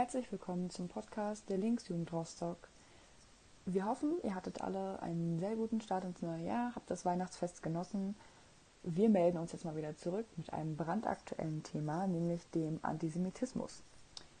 Herzlich 0.00 0.32
willkommen 0.32 0.70
zum 0.70 0.88
Podcast 0.88 1.50
der 1.50 1.58
Linksjugend 1.58 2.10
Rostock. 2.10 2.70
Wir 3.66 3.84
hoffen, 3.84 4.14
ihr 4.22 4.34
hattet 4.34 4.62
alle 4.62 5.02
einen 5.02 5.38
sehr 5.38 5.54
guten 5.56 5.82
Start 5.82 6.04
ins 6.06 6.22
neue 6.22 6.42
Jahr, 6.42 6.74
habt 6.74 6.90
das 6.90 7.04
Weihnachtsfest 7.04 7.62
genossen. 7.62 8.16
Wir 8.82 9.10
melden 9.10 9.36
uns 9.36 9.52
jetzt 9.52 9.66
mal 9.66 9.76
wieder 9.76 9.94
zurück 9.98 10.24
mit 10.36 10.54
einem 10.54 10.74
brandaktuellen 10.74 11.62
Thema, 11.64 12.06
nämlich 12.06 12.40
dem 12.52 12.78
Antisemitismus. 12.80 13.82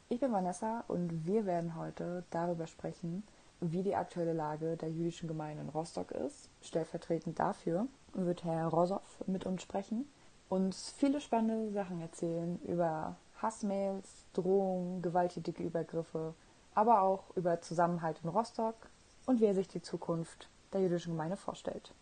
Ich 0.08 0.18
bin 0.20 0.32
Vanessa 0.32 0.82
und 0.88 1.26
wir 1.26 1.44
werden 1.44 1.76
heute 1.76 2.24
darüber 2.30 2.66
sprechen, 2.66 3.22
wie 3.60 3.82
die 3.82 3.96
aktuelle 3.96 4.32
Lage 4.32 4.78
der 4.78 4.90
jüdischen 4.90 5.28
Gemeinde 5.28 5.62
in 5.62 5.68
Rostock 5.68 6.10
ist. 6.12 6.48
Stellvertretend 6.62 7.38
dafür 7.38 7.86
wird 8.14 8.44
Herr 8.44 8.68
Rosow 8.68 9.02
mit 9.26 9.44
uns 9.44 9.60
sprechen, 9.60 10.10
uns 10.48 10.94
viele 10.96 11.20
spannende 11.20 11.70
Sachen 11.70 12.00
erzählen 12.00 12.58
über 12.62 13.16
Hassmails, 13.42 14.26
Drohungen, 14.34 15.00
gewalttätige 15.00 15.62
Übergriffe, 15.62 16.34
aber 16.74 17.00
auch 17.00 17.34
über 17.36 17.60
Zusammenhalt 17.62 18.20
in 18.22 18.28
Rostock 18.28 18.90
und 19.26 19.40
wie 19.40 19.46
er 19.46 19.54
sich 19.54 19.66
die 19.66 19.80
Zukunft 19.80 20.50
der 20.72 20.82
jüdischen 20.82 21.12
Gemeinde 21.12 21.38
vorstellt. 21.38 21.94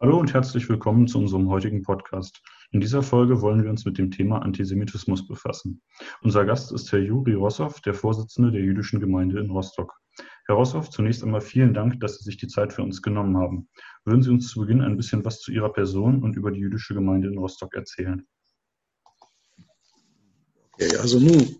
Hallo 0.00 0.18
und 0.18 0.32
herzlich 0.32 0.68
willkommen 0.68 1.08
zu 1.08 1.18
unserem 1.18 1.50
heutigen 1.50 1.82
Podcast. 1.82 2.40
In 2.70 2.80
dieser 2.80 3.02
Folge 3.02 3.42
wollen 3.42 3.64
wir 3.64 3.70
uns 3.70 3.84
mit 3.84 3.98
dem 3.98 4.10
Thema 4.10 4.40
Antisemitismus 4.42 5.26
befassen. 5.26 5.82
Unser 6.22 6.44
Gast 6.44 6.72
ist 6.72 6.90
Herr 6.92 7.00
Juri 7.00 7.34
Rossow, 7.34 7.80
der 7.80 7.92
Vorsitzende 7.92 8.52
der 8.52 8.62
jüdischen 8.62 9.00
Gemeinde 9.00 9.40
in 9.40 9.50
Rostock. 9.50 9.92
Herr 10.46 10.54
Rossow, 10.54 10.88
zunächst 10.88 11.24
einmal 11.24 11.40
vielen 11.40 11.74
Dank, 11.74 12.00
dass 12.00 12.18
Sie 12.18 12.24
sich 12.24 12.36
die 12.36 12.48
Zeit 12.48 12.72
für 12.72 12.82
uns 12.82 13.02
genommen 13.02 13.36
haben. 13.36 13.68
Würden 14.04 14.22
Sie 14.22 14.30
uns 14.30 14.48
zu 14.48 14.60
Beginn 14.60 14.82
ein 14.82 14.96
bisschen 14.96 15.24
was 15.24 15.40
zu 15.40 15.50
Ihrer 15.50 15.72
Person 15.72 16.22
und 16.22 16.36
über 16.36 16.52
die 16.52 16.60
jüdische 16.60 16.94
Gemeinde 16.94 17.28
in 17.28 17.38
Rostock 17.38 17.74
erzählen? 17.74 18.24
Okay, 20.80 20.96
also 20.96 21.20
nun, 21.20 21.56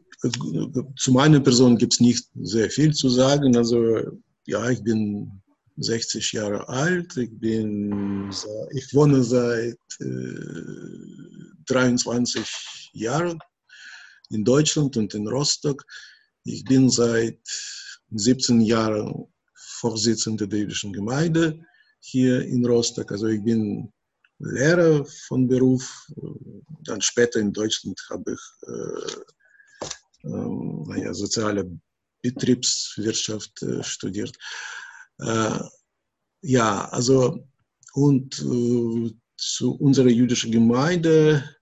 zu 0.96 1.12
meiner 1.12 1.40
Person 1.40 1.76
gibt 1.76 1.92
es 1.92 2.00
nicht 2.00 2.26
sehr 2.42 2.70
viel 2.70 2.94
zu 2.94 3.10
sagen. 3.10 3.54
Also 3.54 4.00
ja, 4.46 4.70
ich 4.70 4.82
bin 4.82 5.30
60 5.76 6.32
Jahre 6.32 6.66
alt. 6.68 7.14
Ich, 7.18 7.30
bin, 7.38 8.30
ich 8.72 8.94
wohne 8.94 9.22
seit 9.22 9.78
äh, 10.00 10.04
23 11.66 12.90
Jahren 12.94 13.38
in 14.30 14.42
Deutschland 14.42 14.96
und 14.96 15.12
in 15.12 15.28
Rostock. 15.28 15.84
Ich 16.44 16.64
bin 16.64 16.88
seit 16.88 17.40
17 18.12 18.62
Jahren 18.62 19.26
Vorsitzender 19.54 20.46
der 20.46 20.60
jüdischen 20.60 20.94
Gemeinde 20.94 21.60
hier 22.00 22.40
in 22.40 22.64
Rostock. 22.64 23.12
Also 23.12 23.26
ich 23.26 23.42
bin 23.44 23.92
Lehrer 24.38 25.04
von 25.04 25.46
Beruf. 25.46 26.08
Dann 26.84 27.00
später 27.00 27.40
in 27.40 27.52
Deutschland 27.52 28.00
habe 28.10 28.32
ich 28.32 28.68
äh, 28.68 30.28
äh, 30.28 30.84
naja, 30.86 31.14
soziale 31.14 31.70
Betriebswirtschaft 32.22 33.62
äh, 33.62 33.82
studiert. 33.82 34.36
Äh, 35.18 35.58
ja, 36.42 36.88
also 36.88 37.46
und 37.92 38.34
zu 39.36 39.74
unserer 39.74 40.08
jüdischen 40.08 40.52
Gemeinde 40.52 41.56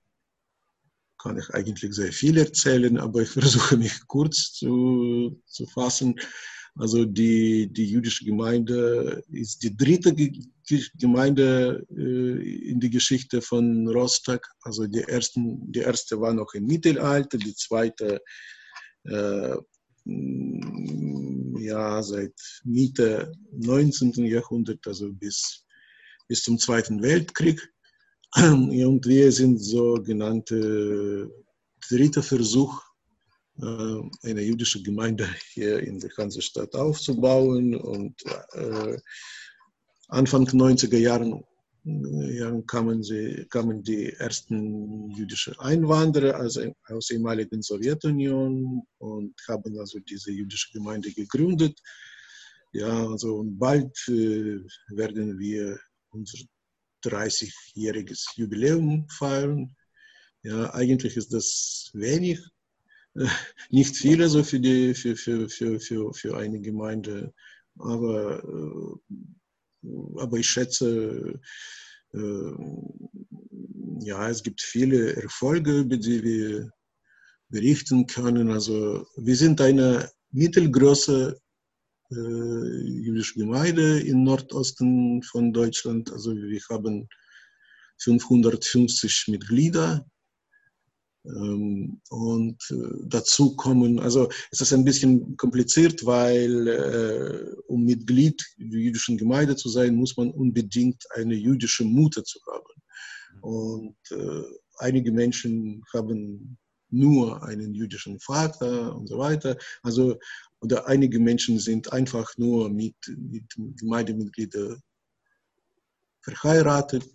kann 1.18 1.38
ich 1.38 1.50
eigentlich 1.50 1.94
sehr 1.94 2.12
viel 2.12 2.38
erzählen, 2.38 2.98
aber 2.98 3.22
ich 3.22 3.30
versuche 3.30 3.76
mich 3.76 4.06
kurz 4.06 4.52
zu, 4.52 5.42
zu 5.46 5.66
fassen. 5.66 6.14
Also 6.78 7.04
die, 7.04 7.68
die 7.72 7.86
jüdische 7.86 8.24
Gemeinde 8.24 9.22
ist 9.32 9.62
die 9.64 9.76
dritte 9.76 10.14
Gemeinde 10.94 11.84
äh, 11.90 12.70
in 12.70 12.78
der 12.78 12.90
Geschichte 12.90 13.42
von 13.42 13.88
Rostock. 13.88 14.46
Also 14.62 14.86
die, 14.86 15.00
ersten, 15.00 15.72
die 15.72 15.80
erste 15.80 16.20
war 16.20 16.32
noch 16.32 16.54
im 16.54 16.66
Mittelalter, 16.66 17.36
die 17.36 17.54
zweite 17.54 18.20
äh, 19.04 19.56
ja, 21.58 22.02
seit 22.02 22.34
Mitte 22.64 23.32
19. 23.52 24.12
Jahrhundert, 24.24 24.86
also 24.86 25.12
bis, 25.12 25.64
bis 26.28 26.42
zum 26.42 26.58
Zweiten 26.58 27.02
Weltkrieg. 27.02 27.60
Und 28.36 29.06
wir 29.06 29.32
sind 29.32 29.58
sogenannte 29.58 31.30
dritter 31.88 32.22
Versuch, 32.22 32.82
eine 33.60 34.42
jüdische 34.42 34.82
Gemeinde 34.82 35.28
hier 35.52 35.80
in 35.80 35.98
der 35.98 36.10
Hansestadt 36.16 36.74
aufzubauen. 36.74 37.74
Und 37.74 38.14
äh, 38.52 38.98
Anfang 40.08 40.44
90er 40.44 40.98
Jahren 40.98 41.44
Jahren 41.84 42.66
kamen, 42.66 43.02
sie, 43.02 43.46
kamen 43.50 43.82
die 43.82 44.12
ersten 44.12 45.10
jüdischen 45.10 45.58
Einwanderer 45.58 46.36
also 46.36 46.74
aus 46.88 47.06
der 47.06 47.16
ehemaligen 47.16 47.62
Sowjetunion 47.62 48.82
und 48.98 49.34
haben 49.48 49.78
also 49.78 49.98
diese 50.00 50.32
jüdische 50.32 50.72
Gemeinde 50.72 51.12
gegründet. 51.12 51.78
Ja, 52.72 53.06
also 53.08 53.36
und 53.36 53.58
bald 53.58 53.96
äh, 54.08 54.60
werden 54.88 55.38
wir 55.38 55.78
unser 56.10 56.38
30-jähriges 57.04 58.36
Jubiläum 58.36 59.08
feiern. 59.08 59.74
Ja, 60.42 60.72
eigentlich 60.74 61.16
ist 61.16 61.32
das 61.32 61.90
wenig, 61.94 62.38
äh, 62.38 62.57
nicht 63.70 63.96
viel 63.96 64.22
also 64.22 64.42
für, 64.44 64.60
die, 64.60 64.94
für, 64.94 65.16
für, 65.16 65.48
für, 65.48 65.80
für, 65.80 66.12
für 66.14 66.36
eine 66.36 66.60
Gemeinde, 66.60 67.32
aber 67.78 68.42
äh, 68.44 69.18
aber 70.16 70.38
ich 70.38 70.48
schätze, 70.48 71.40
äh, 72.12 72.52
ja, 74.00 74.28
es 74.28 74.42
gibt 74.42 74.60
viele 74.60 75.16
Erfolge, 75.16 75.80
über 75.80 75.96
die 75.96 76.22
wir 76.22 76.72
berichten 77.48 78.06
können. 78.06 78.50
Also 78.50 79.06
wir 79.16 79.36
sind 79.36 79.60
eine 79.60 80.10
mittelgroße 80.30 81.38
äh, 82.10 82.14
jüdische 82.14 83.38
Gemeinde 83.38 84.00
im 84.00 84.24
Nordosten 84.24 85.22
von 85.22 85.52
Deutschland. 85.52 86.12
Also 86.12 86.34
wir 86.34 86.60
haben 86.70 87.08
550 87.98 89.28
Mitglieder 89.28 90.06
und 91.24 92.58
äh, 92.70 93.04
dazu 93.06 93.54
kommen, 93.56 93.98
also 94.00 94.28
es 94.50 94.60
ist 94.60 94.72
ein 94.72 94.84
bisschen 94.84 95.36
kompliziert, 95.36 96.06
weil 96.06 96.68
äh, 96.68 97.56
um 97.66 97.84
Mitglied 97.84 98.42
der 98.56 98.80
jüdischen 98.80 99.18
Gemeinde 99.18 99.56
zu 99.56 99.68
sein, 99.68 99.94
muss 99.94 100.16
man 100.16 100.30
unbedingt 100.30 101.04
eine 101.14 101.34
jüdische 101.34 101.84
Mutter 101.84 102.24
zu 102.24 102.38
haben. 102.46 103.42
Und 103.42 103.96
äh, 104.10 104.42
einige 104.78 105.12
Menschen 105.12 105.82
haben 105.92 106.56
nur 106.90 107.42
einen 107.42 107.74
jüdischen 107.74 108.18
Vater 108.20 108.96
und 108.96 109.08
so 109.08 109.18
weiter. 109.18 109.58
Also, 109.82 110.18
oder 110.60 110.86
einige 110.86 111.18
Menschen 111.20 111.58
sind 111.58 111.92
einfach 111.92 112.36
nur 112.36 112.70
mit, 112.70 112.96
mit 113.06 113.44
Gemeindemitgliedern 113.76 114.80
verheiratet 116.22 117.08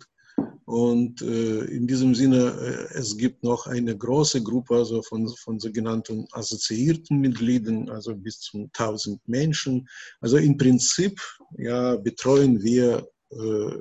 und 0.64 1.20
äh, 1.20 1.64
in 1.66 1.86
diesem 1.86 2.14
Sinne, 2.14 2.88
äh, 2.90 2.98
es 2.98 3.16
gibt 3.16 3.44
noch 3.44 3.66
eine 3.66 3.96
große 3.96 4.42
Gruppe 4.42 4.76
also 4.76 5.02
von, 5.02 5.28
von 5.36 5.60
sogenannten 5.60 6.26
assoziierten 6.32 7.20
Mitgliedern, 7.20 7.90
also 7.90 8.16
bis 8.16 8.40
zu 8.40 8.70
1000 8.72 9.20
Menschen. 9.28 9.88
Also 10.20 10.38
im 10.38 10.56
Prinzip 10.56 11.20
ja, 11.58 11.96
betreuen 11.96 12.62
wir 12.62 13.06
äh, 13.30 13.78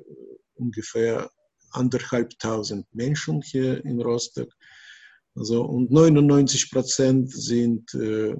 ungefähr 0.55 1.31
anderthalbtausend 1.71 2.85
Menschen 2.93 3.41
hier 3.41 3.83
in 3.85 4.01
Rostock. 4.01 4.53
Also, 5.35 5.63
und 5.63 5.89
99 5.89 6.69
Prozent 6.69 7.31
sind 7.31 7.93
äh, 7.95 8.35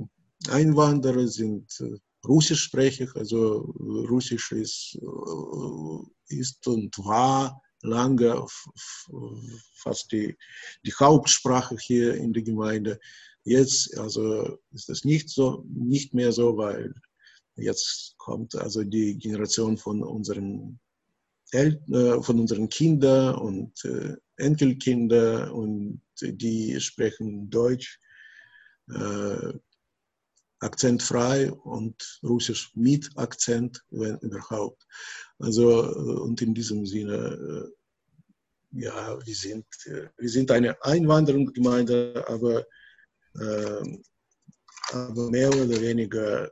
Einwanderer, 0.49 1.27
sind 1.27 1.71
äh, 1.79 1.97
russischsprachig, 2.27 3.15
also 3.15 3.73
Russisch 4.09 4.51
ist, 4.51 4.99
äh, 5.01 6.37
ist 6.37 6.67
und 6.67 6.97
war 6.99 7.59
lange 7.83 8.45
fast 9.75 10.11
die, 10.11 10.35
die 10.85 10.93
Hauptsprache 10.93 11.77
hier 11.79 12.15
in 12.15 12.33
der 12.33 12.43
Gemeinde. 12.43 12.99
Jetzt 13.43 13.97
also 13.97 14.57
ist 14.71 14.89
das 14.89 15.03
nicht 15.03 15.29
so, 15.29 15.65
nicht 15.67 16.13
mehr 16.13 16.31
so, 16.31 16.57
weil 16.57 16.93
jetzt 17.55 18.15
kommt 18.17 18.55
also 18.55 18.83
die 18.83 19.17
Generation 19.17 19.77
von 19.77 20.01
unseren 20.01 20.79
El 21.51 21.79
äh, 21.91 22.21
von 22.21 22.39
unseren 22.39 22.67
Kindern 22.69 23.35
und 23.35 23.85
äh, 23.85 24.15
Enkelkinder 24.37 25.53
und 25.53 26.01
die 26.21 26.79
sprechen 26.79 27.49
Deutsch 27.49 27.99
äh, 28.89 29.53
akzentfrei 30.63 31.51
und 31.51 32.19
Russisch 32.23 32.71
mit 32.75 33.09
Akzent, 33.15 33.83
wenn 33.91 34.17
überhaupt. 34.19 34.85
Also, 35.39 35.83
äh, 35.83 36.21
und 36.21 36.41
in 36.41 36.53
diesem 36.53 36.85
Sinne, 36.85 37.15
äh, 38.73 38.81
ja, 38.81 39.19
wir 39.25 39.35
sind, 39.35 39.65
äh, 39.85 40.07
wir 40.17 40.29
sind 40.29 40.49
eine 40.51 40.81
Einwanderungsgemeinde, 40.83 42.25
aber, 42.27 42.65
aber 44.91 45.31
mehr 45.31 45.49
oder 45.49 45.81
weniger 45.81 46.51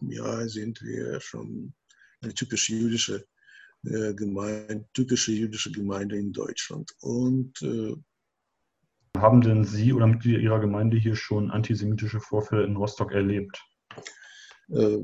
ja, 0.00 0.48
sind 0.48 0.80
wir 0.82 1.20
schon 1.20 1.74
eine 2.20 2.32
typische 2.32 2.74
jüdische 2.74 3.26
Gemeinde, 3.82 4.84
typische 4.94 5.32
jüdische 5.32 5.72
Gemeinde 5.72 6.16
in 6.16 6.32
Deutschland. 6.32 6.94
Und 7.00 7.60
Haben 9.20 9.40
denn 9.40 9.64
Sie 9.64 9.92
oder 9.92 10.06
Mitglieder 10.06 10.38
Ihrer 10.38 10.60
Gemeinde 10.60 10.96
hier 10.96 11.16
schon 11.16 11.50
antisemitische 11.50 12.20
Vorfälle 12.20 12.64
in 12.64 12.76
Rostock 12.76 13.12
erlebt? 13.12 13.62
Äh, 14.70 14.98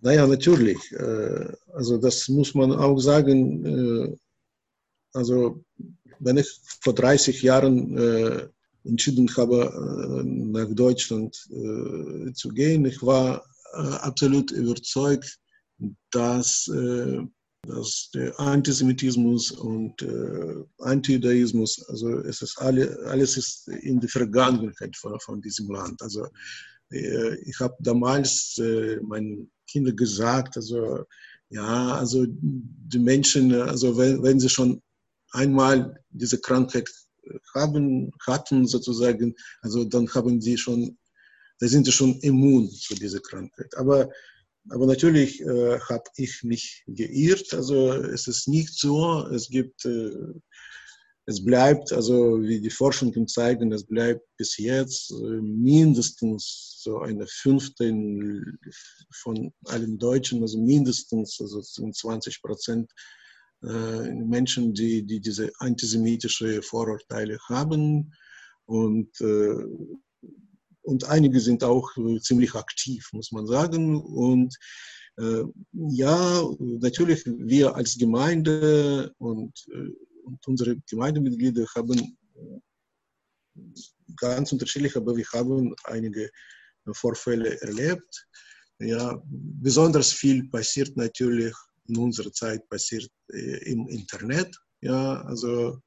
naja, 0.00 0.26
natürlich. 0.26 0.92
Äh, 0.92 1.52
also 1.72 1.98
das 1.98 2.28
muss 2.28 2.54
man 2.54 2.72
auch 2.72 2.98
sagen. 2.98 3.64
Äh, 3.66 4.16
also 5.12 5.64
wenn 6.20 6.36
ich 6.36 6.60
vor 6.82 6.94
30 6.94 7.42
Jahren 7.42 7.96
äh, 7.96 8.48
entschieden 8.84 9.28
habe, 9.36 10.20
äh, 10.20 10.24
nach 10.24 10.68
Deutschland 10.74 11.36
äh, 11.50 12.32
zu 12.32 12.48
gehen, 12.50 12.84
ich 12.84 13.02
war 13.02 13.44
absolut 13.72 14.50
überzeugt, 14.50 15.38
dass 16.10 16.68
dass 17.62 18.10
der 18.14 18.38
Antisemitismus 18.40 19.52
und 19.52 20.00
äh, 20.02 20.64
Antijudaismus, 20.78 21.84
also 21.88 22.18
es 22.20 22.42
ist 22.42 22.58
alle, 22.58 22.98
alles 23.06 23.36
ist 23.36 23.68
in 23.68 24.00
der 24.00 24.08
Vergangenheit 24.08 24.96
von, 24.96 25.18
von 25.20 25.40
diesem 25.42 25.70
Land. 25.70 26.00
Also 26.02 26.26
äh, 26.90 27.34
ich 27.42 27.60
habe 27.60 27.76
damals 27.80 28.58
äh, 28.58 28.98
meinen 29.02 29.50
Kindern 29.66 29.96
gesagt, 29.96 30.56
also 30.56 31.04
ja, 31.50 31.96
also 31.96 32.26
die 32.28 32.98
Menschen, 32.98 33.52
also 33.52 33.96
wenn, 33.96 34.22
wenn 34.22 34.40
sie 34.40 34.48
schon 34.48 34.80
einmal 35.32 36.00
diese 36.10 36.38
Krankheit 36.38 36.88
haben, 37.54 38.10
hatten 38.26 38.66
sozusagen, 38.66 39.34
also 39.60 39.84
dann 39.84 40.08
haben 40.14 40.40
sie 40.40 40.56
schon, 40.56 40.96
da 41.58 41.68
sind 41.68 41.84
sie 41.84 41.92
schon 41.92 42.18
immun 42.20 42.70
zu 42.70 42.94
dieser 42.94 43.20
Krankheit. 43.20 43.76
Aber 43.76 44.10
aber 44.70 44.86
natürlich 44.86 45.40
äh, 45.40 45.80
habe 45.80 46.04
ich 46.16 46.42
mich 46.44 46.84
geirrt. 46.86 47.52
Also 47.52 47.92
es 47.92 48.28
ist 48.28 48.48
nicht 48.48 48.72
so. 48.72 49.26
Es 49.26 49.48
gibt, 49.48 49.84
äh, 49.84 50.10
es 51.26 51.44
bleibt, 51.44 51.92
also 51.92 52.40
wie 52.40 52.60
die 52.60 52.70
Forschungen 52.70 53.26
zeigen, 53.26 53.72
es 53.72 53.84
bleibt 53.84 54.22
bis 54.36 54.56
jetzt 54.58 55.10
äh, 55.10 55.40
mindestens 55.42 56.80
so 56.82 57.00
eine 57.00 57.26
fünfte 57.26 57.92
von 59.10 59.52
allen 59.66 59.98
Deutschen, 59.98 60.40
also 60.42 60.58
mindestens 60.58 61.40
also 61.40 61.60
20 61.60 62.40
Prozent 62.40 62.90
äh, 63.62 64.14
Menschen, 64.14 64.72
die, 64.72 65.04
die 65.04 65.20
diese 65.20 65.50
antisemitische 65.58 66.62
Vorurteile 66.62 67.38
haben. 67.48 68.14
Und 68.66 69.20
äh, 69.20 69.66
und 70.90 71.04
einige 71.04 71.40
sind 71.40 71.62
auch 71.62 71.96
äh, 71.96 72.20
ziemlich 72.20 72.54
aktiv, 72.54 73.08
muss 73.12 73.30
man 73.30 73.46
sagen. 73.46 74.00
Und 74.02 74.54
äh, 75.18 75.44
ja, 75.72 76.42
natürlich, 76.58 77.24
wir 77.24 77.74
als 77.74 77.96
Gemeinde 77.96 79.14
und, 79.18 79.52
äh, 79.72 79.90
und 80.24 80.46
unsere 80.46 80.76
Gemeindemitglieder 80.88 81.66
haben 81.76 82.18
ganz 84.16 84.52
unterschiedlich, 84.52 84.96
aber 84.96 85.16
wir 85.16 85.26
haben 85.32 85.74
einige 85.84 86.30
Vorfälle 86.92 87.60
erlebt. 87.60 88.26
Ja, 88.80 89.22
besonders 89.26 90.12
viel 90.12 90.48
passiert 90.48 90.96
natürlich 90.96 91.54
in 91.86 91.96
unserer 91.98 92.32
Zeit 92.32 92.66
passiert 92.68 93.10
im 93.28 93.88
Internet. 93.88 94.56
Ja, 94.80 95.20
also 95.22 95.78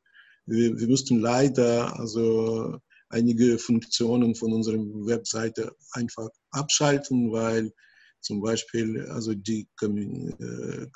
wir, 0.46 0.78
wir 0.78 0.88
mussten 0.88 1.20
leider 1.20 1.98
also 2.00 2.80
einige 3.13 3.57
Funktionen 3.57 4.36
von 4.36 4.51
unserer 4.54 4.77
Webseite 4.77 5.75
einfach 5.92 6.30
abschalten, 6.51 7.31
weil 7.31 7.71
zum 8.24 8.42
Beispiel 8.42 9.06
also 9.10 9.33
die 9.33 9.68
äh, 9.81 9.86
äh, 9.86 10.88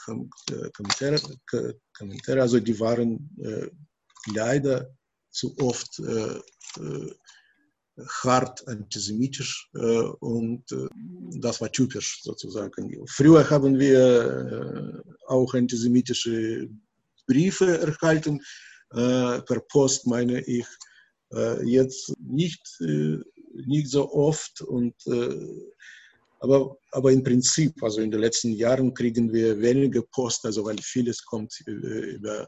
Kommentare, 0.75 1.19
Kommentare 1.97 2.41
also 2.41 2.59
die 2.59 2.79
waren 2.79 3.29
äh, 3.43 3.67
leider 4.33 4.89
zu 5.31 5.55
oft 5.59 6.01
hart 8.23 8.67
antisemitisch 8.67 9.69
und 10.19 10.63
das 11.39 11.61
war 11.61 11.71
typisch 11.71 12.21
sozusagen. 12.23 13.05
Früher 13.07 13.47
haben 13.49 13.77
wir 13.77 15.03
auch 15.27 15.53
antisemitische 15.53 16.69
Briefe 17.27 17.77
erhalten, 17.79 18.41
per 18.89 19.59
Post 19.69 20.07
meine 20.07 20.41
ich, 20.41 20.65
äh, 20.65 20.87
jetzt 21.63 22.13
nicht, 22.19 22.62
äh, 22.81 23.18
nicht 23.65 23.89
so 23.89 24.12
oft 24.12 24.62
und 24.62 24.95
äh, 25.07 25.65
aber, 26.39 26.77
aber 26.91 27.12
im 27.12 27.24
Prinzip, 27.24 27.81
also 27.81 28.00
in 28.01 28.12
den 28.12 28.21
letzten 28.21 28.51
Jahren 28.51 28.94
kriegen 28.94 29.33
wir 29.33 29.59
weniger 29.59 30.03
Post, 30.03 30.45
also 30.45 30.63
weil 30.65 30.77
vieles 30.77 31.25
kommt 31.25 31.51
über 31.65 32.47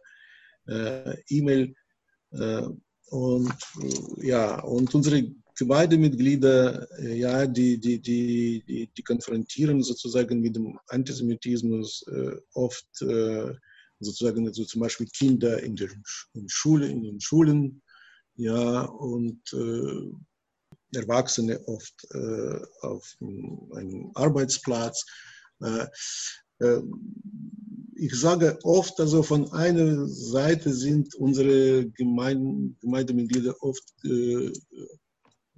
E-Mail. 1.30 1.74
und 3.10 3.54
ja, 4.22 4.62
und 4.62 4.94
unsere 4.94 5.24
Gemeindemitglieder, 5.58 6.88
ja, 7.02 7.48
die, 7.48 7.80
die, 7.80 8.00
die, 8.00 8.92
die 8.96 9.02
konfrontieren 9.02 9.82
sozusagen 9.82 10.40
mit 10.40 10.56
dem 10.56 10.78
Antisemitismus 10.90 12.06
oft 12.54 12.88
sozusagen 14.00 14.48
also 14.48 14.66
zum 14.66 14.82
Beispiel 14.82 15.08
Kinder 15.08 15.64
in 15.64 15.76
der 15.76 15.90
in 16.36 16.48
Schule, 16.48 16.88
in 16.88 17.02
den 17.02 17.20
Schulen 17.20 17.82
ja, 18.40 18.84
und 18.84 19.42
äh, 19.54 20.98
Erwachsene 20.98 21.60
oft 21.68 22.08
äh, 22.12 22.60
auf 22.82 23.16
einem 23.20 24.12
Arbeitsplatz. 24.16 25.06
Äh, 25.62 25.86
äh, 26.60 26.82
ich 27.96 28.18
sage 28.18 28.58
oft, 28.64 28.98
also 29.02 29.24
von 29.24 29.52
einer 29.52 30.08
Seite 30.08 30.74
sind 30.74 31.14
unsere 31.16 31.90
Gemeinde, 31.90 32.76
Gemeindemitglieder 32.80 33.62
oft 33.62 33.84
äh, 34.06 34.54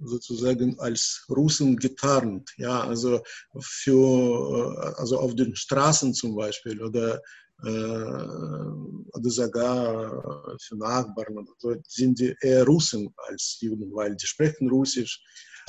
sozusagen 0.00 0.76
als 0.80 1.24
Russen 1.28 1.76
getarnt, 1.76 2.50
ja, 2.56 2.80
also 2.80 3.22
für, 3.60 4.74
äh, 4.76 5.00
also 5.00 5.20
auf 5.20 5.36
den 5.36 5.54
Straßen 5.54 6.14
zum 6.14 6.34
Beispiel 6.34 6.82
oder 6.82 7.22
oder 7.64 9.30
sogar 9.30 10.56
für 10.60 10.76
Nachbarn 10.76 11.46
sind 11.86 12.18
die 12.18 12.34
eher 12.40 12.64
Russen 12.64 13.14
als 13.28 13.58
Juden, 13.60 13.94
weil 13.94 14.16
die 14.16 14.26
sprechen 14.26 14.68
Russisch 14.68 15.22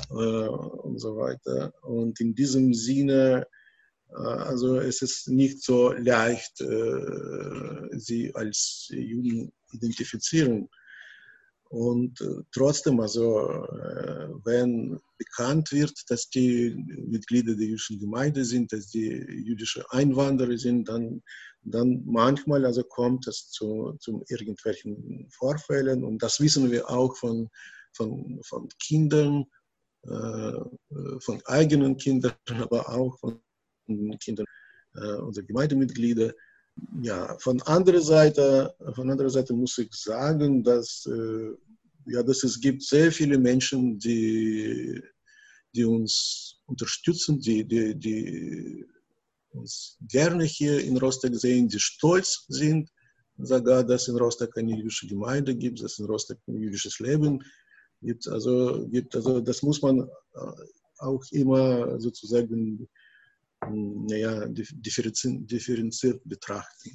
und 0.09 0.99
so 0.99 1.15
weiter. 1.17 1.71
Und 1.83 2.19
in 2.19 2.33
diesem 2.33 2.73
Sinne, 2.73 3.45
also 4.09 4.79
es 4.79 5.03
ist 5.03 5.27
nicht 5.27 5.61
so 5.63 5.91
leicht, 5.93 6.57
sie 7.91 8.33
als 8.33 8.87
Juden 8.89 9.51
identifizieren. 9.71 10.67
Und 11.69 12.23
trotzdem, 12.51 12.99
also 12.99 13.67
wenn 14.43 14.99
bekannt 15.17 15.71
wird, 15.71 15.93
dass 16.07 16.29
die 16.29 16.75
Mitglieder 17.07 17.55
der 17.55 17.67
jüdischen 17.67 17.99
Gemeinde 17.99 18.45
sind, 18.45 18.73
dass 18.73 18.89
die 18.89 19.09
jüdische 19.09 19.83
Einwanderer 19.91 20.57
sind, 20.57 20.89
dann 20.89 21.21
dann 21.65 22.03
manchmal 22.05 22.65
also 22.65 22.83
kommt 22.83 23.27
es 23.27 23.49
zu, 23.49 23.95
zu 23.99 24.23
irgendwelchen 24.29 25.27
Vorfällen 25.31 26.03
und 26.03 26.21
das 26.21 26.39
wissen 26.39 26.71
wir 26.71 26.89
auch 26.89 27.15
von, 27.17 27.49
von, 27.93 28.39
von 28.43 28.67
Kindern, 28.79 29.45
äh, 30.03 30.53
von 31.19 31.41
eigenen 31.45 31.97
Kindern, 31.97 32.33
aber 32.47 32.89
auch 32.89 33.17
von 33.19 33.39
Kindern 34.19 34.45
äh, 34.95 35.15
unserer 35.15 35.45
Gemeindemitglieder. 35.45 36.33
Ja, 37.01 37.37
von 37.39 37.61
anderer 37.63 38.01
Seite, 38.01 38.75
von 38.95 39.09
anderer 39.09 39.29
Seite 39.29 39.53
muss 39.53 39.77
ich 39.77 39.93
sagen, 39.93 40.63
dass, 40.63 41.05
äh, 41.05 41.51
ja, 42.07 42.23
dass 42.23 42.43
es 42.43 42.59
gibt 42.59 42.81
sehr 42.81 43.11
viele 43.11 43.37
Menschen, 43.37 43.99
die, 43.99 45.01
die 45.75 45.85
uns 45.85 46.59
unterstützen, 46.65 47.39
die, 47.39 47.63
die, 47.63 47.95
die 47.95 48.85
uns 49.53 49.97
gerne 50.07 50.43
hier 50.43 50.83
in 50.83 50.97
Rostock 50.97 51.35
sehen, 51.35 51.67
die 51.67 51.79
stolz 51.79 52.45
sind, 52.47 52.89
sogar, 53.37 53.83
dass 53.83 54.07
in 54.07 54.17
Rostock 54.17 54.57
eine 54.57 54.75
jüdische 54.75 55.07
Gemeinde 55.07 55.55
gibt, 55.55 55.81
dass 55.81 55.99
in 55.99 56.05
Rostock 56.05 56.37
ein 56.47 56.59
jüdisches 56.59 56.99
Leben 56.99 57.43
gibt. 58.01 58.27
Also, 58.27 58.87
gibt, 58.89 59.15
also 59.15 59.39
das 59.39 59.63
muss 59.63 59.81
man 59.81 60.01
äh, 60.01 60.07
auch 60.99 61.23
immer 61.31 61.99
sozusagen 61.99 62.87
naja, 63.69 64.45
differenziert 64.47 66.21
betrachten. 66.25 66.91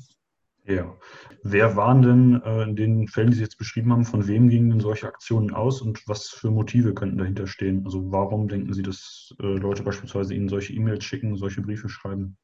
Ja. 0.64 0.98
Wer 1.42 1.76
waren 1.76 2.02
denn 2.02 2.42
äh, 2.42 2.62
in 2.64 2.76
den 2.76 3.08
Fällen, 3.08 3.30
die 3.30 3.36
Sie 3.36 3.42
jetzt 3.42 3.56
beschrieben 3.56 3.90
haben, 3.90 4.04
von 4.04 4.28
wem 4.28 4.50
gingen 4.50 4.68
denn 4.68 4.80
solche 4.80 5.06
Aktionen 5.06 5.54
aus 5.54 5.80
und 5.80 6.06
was 6.06 6.28
für 6.28 6.50
Motive 6.50 6.92
könnten 6.92 7.16
dahinter 7.16 7.46
stehen? 7.46 7.86
Also 7.86 8.12
warum 8.12 8.48
denken 8.48 8.74
Sie, 8.74 8.82
dass 8.82 9.34
äh, 9.40 9.46
Leute 9.46 9.82
beispielsweise 9.82 10.34
Ihnen 10.34 10.50
solche 10.50 10.74
E-Mails 10.74 11.04
schicken, 11.04 11.36
solche 11.36 11.62
Briefe 11.62 11.88
schreiben? 11.88 12.36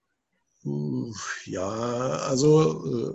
Ja, 1.44 1.68
also, 2.28 2.86
äh, 2.86 3.14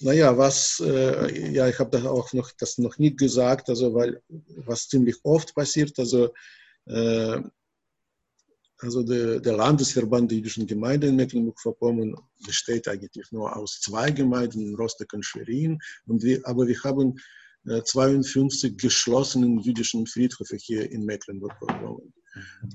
naja, 0.00 0.38
was, 0.38 0.80
äh, 0.84 1.50
ja, 1.52 1.68
ich 1.68 1.78
habe 1.78 1.90
das 1.90 2.06
auch 2.06 2.32
noch, 2.32 2.52
das 2.52 2.78
noch 2.78 2.98
nie 2.98 3.16
gesagt, 3.16 3.68
also, 3.68 3.94
weil, 3.94 4.22
was 4.28 4.88
ziemlich 4.88 5.16
oft 5.24 5.54
passiert, 5.56 5.98
also, 5.98 6.32
äh, 6.86 7.42
also 8.80 9.02
der, 9.02 9.40
der, 9.40 9.56
Landesverband 9.56 10.30
der 10.30 10.38
jüdischen 10.38 10.68
Gemeinden 10.68 11.10
in 11.10 11.16
Mecklenburg-Vorpommern 11.16 12.14
besteht 12.46 12.86
eigentlich 12.86 13.32
nur 13.32 13.56
aus 13.56 13.80
zwei 13.80 14.12
Gemeinden, 14.12 14.76
Rostock 14.76 15.12
und 15.14 15.24
Schwerin. 15.24 15.80
Und 16.06 16.22
wir, 16.22 16.46
aber 16.46 16.68
wir 16.68 16.80
haben 16.84 17.18
52 17.64 18.78
geschlossenen 18.78 19.58
jüdischen 19.58 20.06
Friedhöfe 20.06 20.56
hier 20.56 20.88
in 20.92 21.04
Mecklenburg-Vorpommern. 21.04 22.12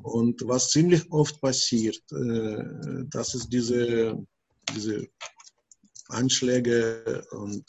Und 0.01 0.41
was 0.47 0.71
ziemlich 0.71 1.09
oft 1.11 1.39
passiert, 1.41 2.01
das 2.09 3.35
ist 3.35 3.49
diese, 3.49 4.17
diese 4.75 5.07
Anschläge 6.09 7.25
und 7.31 7.63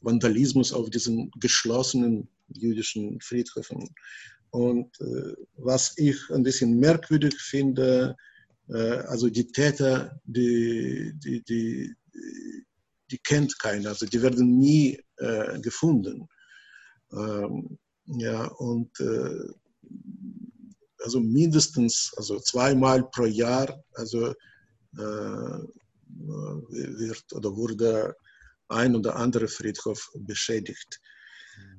Vandalismus 0.00 0.72
auf 0.72 0.90
diesen 0.90 1.30
geschlossenen 1.40 2.28
jüdischen 2.48 3.20
Friedhöfen. 3.20 3.88
Und 4.50 4.96
was 5.56 5.96
ich 5.96 6.16
ein 6.30 6.42
bisschen 6.42 6.78
merkwürdig 6.78 7.34
finde, 7.34 8.16
also 8.68 9.28
die 9.28 9.46
Täter, 9.46 10.20
die, 10.24 11.12
die, 11.16 11.42
die, 11.42 11.94
die 13.10 13.18
kennt 13.18 13.58
keiner, 13.58 13.90
also 13.90 14.06
die 14.06 14.20
werden 14.22 14.58
nie 14.58 15.00
äh, 15.16 15.58
gefunden. 15.60 16.28
Ähm, 17.12 17.78
ja, 18.16 18.46
und 18.46 18.98
äh, 19.00 19.52
also 21.04 21.20
mindestens, 21.20 22.12
also 22.16 22.40
zweimal 22.40 23.08
pro 23.10 23.26
Jahr, 23.26 23.82
also 23.94 24.30
äh, 24.96 25.62
wird 26.08 27.32
oder 27.32 27.54
wurde 27.54 28.16
ein 28.68 28.96
oder 28.96 29.16
andere 29.16 29.48
Friedhof 29.48 30.10
beschädigt. 30.14 31.00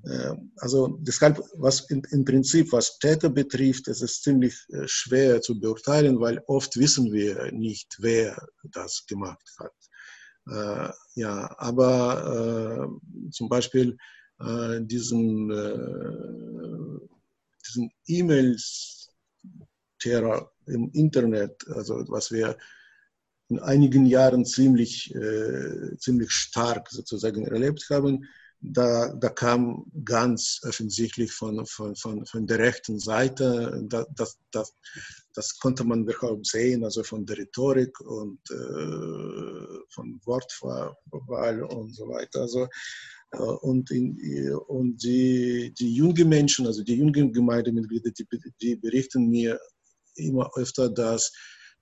Ähm, 0.06 0.52
also 0.58 1.00
deshalb, 1.02 1.42
was 1.56 1.90
in, 1.90 2.02
im 2.12 2.24
Prinzip, 2.26 2.72
was 2.72 2.98
Täter 3.00 3.30
betrifft, 3.30 3.88
es 3.88 4.02
ist 4.02 4.24
ziemlich 4.24 4.56
äh, 4.70 4.88
schwer 4.88 5.42
zu 5.42 5.60
beurteilen, 5.60 6.20
weil 6.20 6.42
oft 6.48 6.78
wissen 6.78 7.12
wir 7.12 7.52
nicht, 7.52 7.98
wer 8.00 8.48
das 8.64 9.06
gemacht 9.08 9.46
hat. 9.60 9.74
Äh, 10.48 10.94
ja, 11.20 11.54
aber 11.60 12.90
äh, 12.90 13.32
zum 13.32 13.50
Beispiel 13.50 13.98
äh, 14.40 14.82
diesen, 14.82 15.52
äh, 15.52 17.00
diesen 17.68 17.92
E-Mails-Terror 18.08 20.52
im 20.66 20.90
Internet, 20.94 21.68
also 21.70 22.04
was 22.08 22.32
wir 22.32 22.58
in 23.50 23.60
einigen 23.60 24.06
Jahren 24.06 24.46
ziemlich, 24.46 25.14
äh, 25.16 25.98
ziemlich 25.98 26.32
stark 26.32 26.90
sozusagen 26.92 27.46
erlebt 27.46 27.90
haben, 27.90 28.26
da, 28.62 29.14
da 29.14 29.30
kam 29.30 29.86
ganz 30.04 30.60
offensichtlich 30.68 31.32
von, 31.32 31.66
von, 31.66 31.96
von, 31.96 32.26
von 32.26 32.46
der 32.46 32.60
rechten 32.60 33.00
Seite, 33.00 33.86
das, 33.88 34.06
das, 34.16 34.38
das, 34.52 34.76
das 35.34 35.58
konnte 35.60 35.86
man 35.86 36.04
überhaupt 36.04 36.46
sehen, 36.46 36.84
also 36.84 37.04
von 37.04 37.26
der 37.26 37.38
Rhetorik 37.38 38.00
und 38.02 38.40
äh, 38.52 39.80
von 39.90 40.20
Wortwahl 40.26 41.64
und 41.64 41.96
so 41.96 42.10
weiter. 42.10 42.42
Also, 42.42 42.68
und, 43.32 43.92
in, 43.92 44.54
und 44.68 45.04
die, 45.04 45.74
die 45.78 45.94
jungen 45.94 46.30
Menschen, 46.30 46.66
also 46.66 46.84
die 46.84 46.96
jungen 46.96 47.32
Gemeindemitglieder, 47.32 48.12
die, 48.12 48.26
die 48.62 48.76
berichten 48.76 49.30
mir 49.30 49.60
immer 50.16 50.50
öfter, 50.56 50.90
dass 50.90 51.32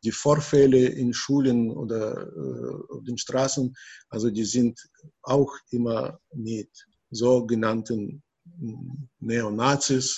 die 0.03 0.11
Vorfälle 0.11 0.87
in 0.87 1.13
Schulen 1.13 1.71
oder 1.71 2.27
äh, 2.27 2.93
auf 2.93 3.03
den 3.03 3.17
Straßen, 3.17 3.73
also 4.09 4.29
die 4.29 4.45
sind 4.45 4.79
auch 5.23 5.51
immer 5.71 6.19
mit 6.33 6.69
sogenannten 7.09 8.21
Neonazis, 9.19 10.15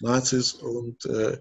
Nazis 0.00 0.54
und 0.54 1.04
äh, 1.06 1.38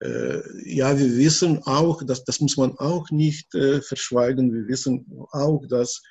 äh, 0.00 0.42
ja, 0.64 0.98
wir 0.98 1.16
wissen 1.16 1.62
auch, 1.64 2.02
dass, 2.04 2.24
das 2.24 2.40
muss 2.40 2.56
man 2.56 2.76
auch 2.78 3.10
nicht 3.10 3.54
äh, 3.54 3.80
verschweigen, 3.80 4.52
wir 4.52 4.66
wissen 4.66 5.06
auch, 5.30 5.64
dass 5.68 6.02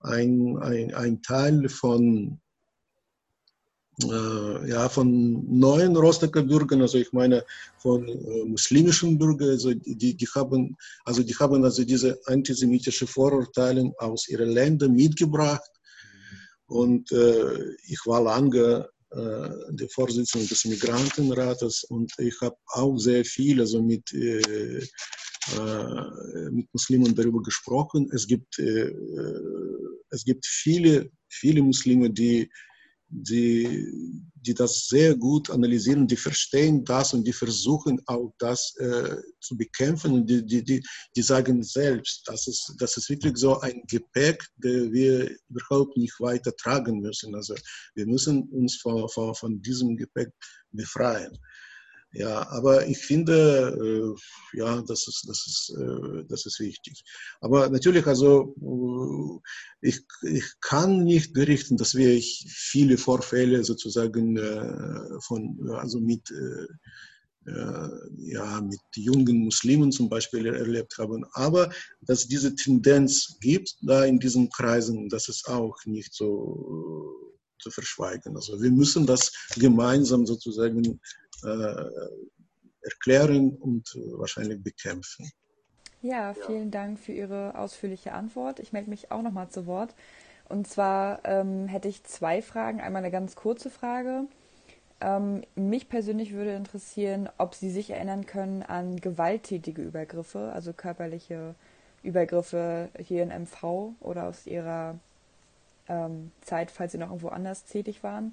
ein, 0.00 0.58
ein, 0.58 0.94
ein 0.94 1.22
Teil 1.22 1.68
von 1.68 2.40
äh, 4.04 4.70
ja, 4.70 4.88
von 4.88 5.44
neuen 5.58 5.96
Rostocker 5.96 6.42
Bürgern, 6.42 6.82
also 6.82 6.98
ich 6.98 7.12
meine 7.12 7.44
von 7.78 8.06
äh, 8.08 8.44
muslimischen 8.44 9.18
Bürgern, 9.18 9.50
also 9.50 9.72
die, 9.74 10.14
die 10.14 10.26
haben, 10.34 10.76
also 11.04 11.22
die 11.22 11.34
haben 11.34 11.64
also 11.64 11.84
diese 11.84 12.18
antisemitische 12.26 13.06
Vorurteile 13.06 13.92
aus 13.98 14.28
ihren 14.28 14.50
Ländern 14.50 14.94
mitgebracht. 14.94 15.70
Und 16.66 17.10
äh, 17.12 17.74
ich 17.88 18.00
war 18.06 18.22
lange 18.22 18.88
äh, 19.10 19.48
der 19.70 19.88
Vorsitzende 19.88 20.46
des 20.46 20.64
Migrantenrates 20.64 21.84
und 21.84 22.12
ich 22.18 22.40
habe 22.40 22.56
auch 22.66 22.96
sehr 22.96 23.24
viel 23.24 23.60
also 23.60 23.82
mit, 23.82 24.12
äh, 24.12 24.38
äh, 24.78 26.50
mit 26.50 26.72
Muslimen 26.72 27.14
darüber 27.14 27.42
gesprochen. 27.42 28.08
Es 28.12 28.26
gibt, 28.26 28.60
es 30.10 30.24
gibt 30.24 30.46
viele, 30.46 31.10
viele 31.28 31.62
Muslime, 31.62 32.10
die 32.10 32.50
die, 33.10 34.22
die 34.34 34.54
das 34.54 34.86
sehr 34.86 35.16
gut 35.16 35.50
analysieren, 35.50 36.06
die 36.06 36.16
verstehen 36.16 36.84
das 36.84 37.12
und 37.12 37.26
die 37.26 37.32
versuchen 37.32 38.00
auch 38.06 38.32
das 38.38 38.74
äh, 38.78 39.16
zu 39.40 39.56
bekämpfen 39.56 40.12
und 40.12 40.30
die, 40.30 40.46
die, 40.46 40.62
die, 40.62 40.82
die 41.16 41.22
sagen 41.22 41.62
selbst, 41.62 42.22
das 42.26 42.46
ist, 42.46 42.74
das 42.78 42.96
ist 42.96 43.10
wirklich 43.10 43.36
so 43.36 43.58
ein 43.60 43.82
Gepäck, 43.88 44.46
das 44.56 44.92
wir 44.92 45.36
überhaupt 45.48 45.96
nicht 45.96 46.18
weiter 46.20 46.54
tragen 46.56 47.00
müssen. 47.00 47.34
Also 47.34 47.54
wir 47.94 48.06
müssen 48.06 48.44
uns 48.50 48.76
von, 48.76 49.08
von, 49.08 49.34
von 49.34 49.60
diesem 49.60 49.96
Gepäck 49.96 50.30
befreien. 50.70 51.36
Ja, 52.12 52.48
aber 52.50 52.88
ich 52.88 52.98
finde, 52.98 53.78
äh, 53.80 54.58
ja, 54.58 54.82
das 54.82 55.06
ist, 55.06 55.28
das, 55.28 55.46
ist, 55.46 55.76
äh, 55.78 56.24
das 56.28 56.44
ist 56.44 56.58
wichtig. 56.58 57.04
Aber 57.40 57.68
natürlich, 57.70 58.04
also 58.06 58.54
äh, 59.82 59.88
ich, 59.88 60.00
ich 60.22 60.44
kann 60.60 61.04
nicht 61.04 61.32
berichten, 61.32 61.76
dass 61.76 61.94
wir 61.94 62.20
viele 62.20 62.98
Vorfälle 62.98 63.62
sozusagen 63.62 64.36
äh, 64.36 65.20
von, 65.20 65.70
also 65.70 66.00
mit, 66.00 66.28
äh, 66.32 66.66
äh, 67.48 67.88
ja, 68.16 68.60
mit 68.60 68.80
jungen 68.96 69.44
Muslimen 69.44 69.92
zum 69.92 70.08
Beispiel 70.08 70.46
erlebt 70.46 70.98
haben. 70.98 71.24
Aber 71.34 71.70
dass 72.00 72.26
diese 72.26 72.56
Tendenz 72.56 73.38
gibt 73.40 73.76
da 73.82 74.04
in 74.04 74.18
diesen 74.18 74.50
Kreisen, 74.50 75.08
das 75.08 75.28
ist 75.28 75.48
auch 75.48 75.76
nicht 75.84 76.12
so 76.12 77.30
zu 77.60 77.70
verschweigen. 77.70 78.34
Also 78.34 78.60
wir 78.60 78.70
müssen 78.70 79.06
das 79.06 79.30
gemeinsam 79.56 80.26
sozusagen 80.26 81.00
erklären 82.82 83.56
und 83.56 83.94
wahrscheinlich 84.18 84.62
bekämpfen. 84.62 85.30
Ja, 86.02 86.34
vielen 86.46 86.70
Dank 86.70 86.98
für 86.98 87.12
Ihre 87.12 87.58
ausführliche 87.58 88.12
Antwort. 88.12 88.58
Ich 88.58 88.72
melde 88.72 88.88
mich 88.88 89.10
auch 89.10 89.22
nochmal 89.22 89.50
zu 89.50 89.66
Wort. 89.66 89.94
Und 90.48 90.66
zwar 90.66 91.20
ähm, 91.24 91.68
hätte 91.68 91.88
ich 91.88 92.04
zwei 92.04 92.42
Fragen. 92.42 92.80
Einmal 92.80 93.02
eine 93.02 93.12
ganz 93.12 93.36
kurze 93.36 93.70
Frage. 93.70 94.24
Ähm, 95.00 95.42
mich 95.54 95.88
persönlich 95.88 96.32
würde 96.32 96.54
interessieren, 96.54 97.28
ob 97.38 97.54
Sie 97.54 97.70
sich 97.70 97.90
erinnern 97.90 98.26
können 98.26 98.62
an 98.62 99.00
gewalttätige 99.00 99.82
Übergriffe, 99.82 100.52
also 100.54 100.72
körperliche 100.72 101.54
Übergriffe 102.02 102.88
hier 102.98 103.22
in 103.22 103.28
MV 103.28 103.92
oder 104.00 104.24
aus 104.24 104.46
Ihrer 104.46 104.98
ähm, 105.88 106.32
Zeit, 106.42 106.70
falls 106.70 106.92
Sie 106.92 106.98
noch 106.98 107.08
irgendwo 107.08 107.28
anders 107.28 107.64
tätig 107.64 108.02
waren. 108.02 108.32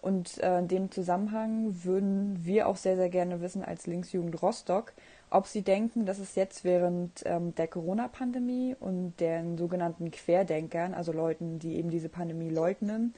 Und 0.00 0.38
äh, 0.38 0.60
in 0.60 0.68
dem 0.68 0.90
Zusammenhang 0.90 1.84
würden 1.84 2.44
wir 2.44 2.68
auch 2.68 2.76
sehr, 2.76 2.96
sehr 2.96 3.08
gerne 3.08 3.40
wissen 3.40 3.64
als 3.64 3.86
Linksjugend 3.86 4.40
Rostock, 4.40 4.92
ob 5.30 5.46
Sie 5.46 5.62
denken, 5.62 6.06
dass 6.06 6.18
es 6.18 6.36
jetzt 6.36 6.64
während 6.64 7.22
ähm, 7.26 7.54
der 7.54 7.66
Corona-Pandemie 7.66 8.76
und 8.78 9.16
den 9.20 9.58
sogenannten 9.58 10.10
Querdenkern, 10.10 10.94
also 10.94 11.12
Leuten, 11.12 11.58
die 11.58 11.76
eben 11.76 11.90
diese 11.90 12.08
Pandemie 12.08 12.50
leugnen, 12.50 13.14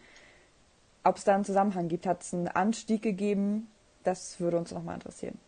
ob 1.05 1.17
es 1.17 1.25
da 1.25 1.35
einen 1.35 1.45
Zusammenhang 1.45 1.89
gibt. 1.89 2.07
Hat 2.07 2.23
es 2.23 2.35
einen 2.35 2.49
Anstieg 2.49 3.03
gegeben? 3.03 3.69
Das 4.03 4.41
würde 4.41 4.59
uns 4.59 4.73
nochmal 4.73 4.95
interessieren. 4.95 5.39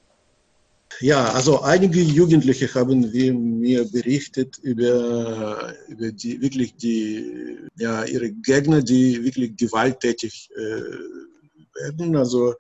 Ja, 1.01 1.33
also 1.33 1.61
einige 1.63 2.01
Jugendliche 2.01 2.73
haben 2.75 3.11
mir 3.61 3.85
berichtet 3.85 4.59
über, 4.59 5.75
über 5.89 6.13
die 6.13 6.41
wirklich 6.41 6.77
die 6.77 7.59
ja 7.77 8.05
ihre 8.05 8.31
Gegner, 8.31 8.83
die 8.83 9.23
wirklich 9.25 9.57
gewalttätig 9.57 10.49
äh, 10.55 11.83
werden. 11.83 12.17
Also 12.17 12.55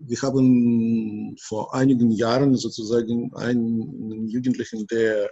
wir 0.00 0.20
haben 0.22 1.36
vor 1.40 1.74
einigen 1.74 2.10
Jahren 2.10 2.56
sozusagen 2.56 3.32
einen 3.34 4.26
Jugendlichen, 4.28 4.86
der 4.86 5.30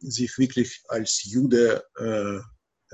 sich 0.00 0.36
wirklich 0.38 0.82
als 0.88 1.24
Jude, 1.24 1.82
äh, 1.98 2.36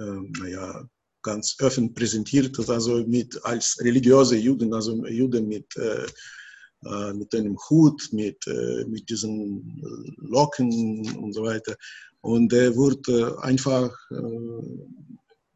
äh, 0.02 0.20
naja, 0.40 0.88
ganz 1.22 1.56
offen 1.60 1.92
präsentiert 1.92 2.56
hat, 2.58 2.70
also 2.70 3.04
mit 3.06 3.44
als 3.44 3.78
religiöse 3.80 4.36
Juden, 4.36 4.72
also 4.72 5.04
Jude 5.06 5.42
mit 5.42 5.66
äh, 6.84 7.10
äh, 7.10 7.12
mit 7.12 7.34
einem 7.34 7.58
Hut, 7.68 8.08
mit, 8.12 8.46
äh, 8.46 8.84
mit 8.86 9.10
diesen 9.10 9.82
Locken 10.16 11.14
und 11.18 11.32
so 11.34 11.42
weiter. 11.42 11.76
Und 12.22 12.52
er 12.52 12.74
wurde 12.74 13.38
einfach 13.42 13.90
äh, 14.10 14.16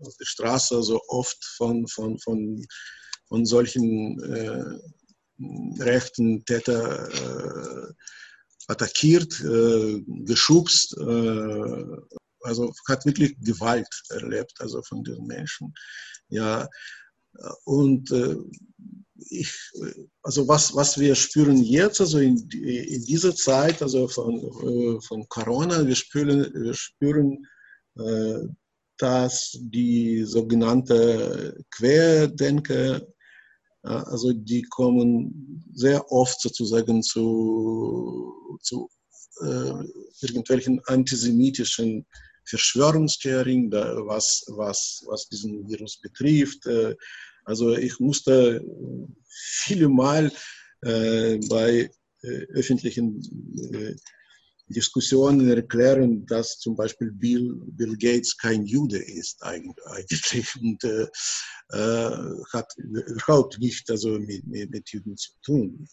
auf 0.00 0.16
der 0.19 0.26
Straße 0.26 0.83
so 0.83 1.00
oft 1.09 1.43
von, 1.57 1.87
von, 1.88 2.19
von, 2.19 2.66
von 3.28 3.47
solchen 3.47 4.21
äh, 4.23 5.83
rechten 5.83 6.45
Täter 6.45 7.09
äh, 7.09 7.93
attackiert, 8.69 9.40
äh, 9.40 10.02
geschubst. 10.25 10.97
also 12.43 12.73
hat 12.88 13.07
wirklich 13.07 13.35
Gewalt 13.40 13.88
erlebt, 14.11 14.52
also 14.59 14.83
von 14.83 15.02
diesen 15.04 15.26
Menschen. 15.26 15.73
Ja, 16.28 16.69
und 17.64 18.11
äh, 18.11 18.37
ich, 19.31 19.52
also 20.23 20.47
was, 20.49 20.75
was 20.75 20.99
wir 20.99 21.14
spüren 21.14 21.62
jetzt, 21.62 22.00
also 22.00 22.19
in, 22.19 22.37
in 22.52 23.04
dieser 23.04 23.35
Zeit, 23.35 23.83
also 23.83 24.09
von, 24.09 24.37
äh, 24.37 25.00
von 25.00 25.28
Corona, 25.28 25.87
wir 25.87 25.95
spüren, 25.95 26.50
wir 26.54 26.75
spüren 26.75 27.47
äh, 27.97 28.49
dass 28.99 29.59
die 29.61 30.23
sogenannte 30.25 31.64
Querdenker, 31.71 33.02
also 33.83 34.33
die 34.33 34.62
kommen 34.62 35.64
sehr 35.75 36.11
oft 36.11 36.40
sozusagen 36.40 37.02
zu, 37.02 38.59
zu 38.62 38.88
äh, 39.43 39.85
irgendwelchen 40.23 40.81
antisemitischen 40.87 42.07
Verschwörungstheorien, 42.47 43.71
was, 43.73 44.45
was, 44.49 45.02
was 45.07 45.28
diesen 45.28 45.69
Virus 45.69 46.00
betrifft. 46.00 46.66
Äh, 46.66 46.95
also 47.44 47.76
ich 47.76 48.00
musste 48.00 48.64
viele 49.28 49.88
Mal 49.88 50.32
äh, 50.82 51.38
bei 51.48 51.90
äh, 52.22 52.28
öffentlichen 52.54 53.20
äh, 53.72 53.94
Diskussionen 54.66 55.50
erklären, 55.50 56.25
dass 56.26 56.59
zum 56.59 56.75
Beispiel 56.75 57.11
Bill, 57.12 57.54
Bill 57.66 57.97
Gates 57.97 58.37
kein 58.37 58.64
Jude 58.64 58.99
ist 58.99 59.42
eigentlich 59.42 60.56
und 60.61 60.83
äh, 60.85 61.06
äh, 61.71 62.11
hat 62.52 62.73
überhaupt 62.76 63.59
nicht 63.59 63.90
also 63.90 64.18
mit, 64.18 64.47
mit, 64.47 64.71
mit 64.71 64.88
Juden 64.90 65.16
zu 65.16 65.30
tun 65.42 65.87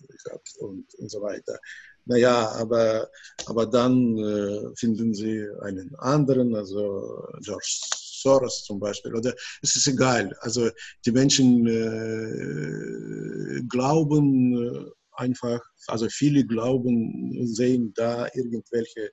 und, 0.60 0.86
und 0.96 1.12
so 1.12 1.22
weiter. 1.22 1.60
Naja, 2.06 2.50
aber, 2.54 3.10
aber 3.46 3.66
dann 3.68 4.18
äh, 4.18 4.76
finden 4.76 5.14
sie 5.14 5.46
einen 5.62 5.94
anderen, 5.96 6.56
also 6.56 7.28
George 7.42 7.80
Soros 8.22 8.64
zum 8.64 8.80
Beispiel, 8.80 9.14
oder 9.16 9.34
es 9.62 9.76
ist 9.76 9.88
egal. 9.88 10.36
Also 10.42 10.70
die 11.06 11.12
Menschen 11.12 11.68
äh, 11.68 13.62
glauben 13.68 14.56
äh, 14.56 14.86
einfach, 15.14 15.62
also 15.88 16.08
viele 16.10 16.46
glauben, 16.46 17.46
sehen 17.48 17.94
da 17.96 18.28
irgendwelche 18.34 19.12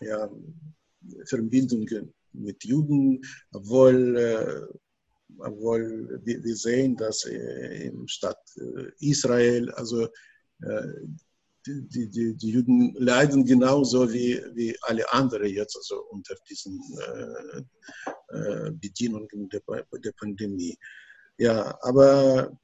ja, 0.00 0.28
Verbindungen 1.26 2.12
mit 2.32 2.64
Juden, 2.64 3.20
obwohl, 3.52 4.16
äh, 4.16 4.76
obwohl 5.38 6.20
wir, 6.24 6.42
wir, 6.42 6.56
sehen, 6.56 6.96
dass 6.96 7.24
äh, 7.24 7.86
im 7.86 8.06
Stadt 8.08 8.40
äh, 8.56 8.90
Israel, 8.98 9.70
also 9.72 10.08
äh, 10.62 10.88
die, 11.66 12.10
die, 12.10 12.34
die 12.34 12.50
Juden 12.50 12.94
leiden 12.98 13.44
genauso 13.44 14.12
wie, 14.12 14.42
wie 14.54 14.76
alle 14.82 15.10
anderen 15.12 15.48
jetzt 15.48 15.76
also 15.76 16.02
unter 16.10 16.34
diesen 16.48 16.78
äh, 16.98 17.62
äh, 18.36 18.70
Bedienungen 18.72 19.48
der, 19.48 19.62
der 19.92 20.12
Pandemie. 20.12 20.76
Ja, 21.38 21.76
aber, 21.82 22.56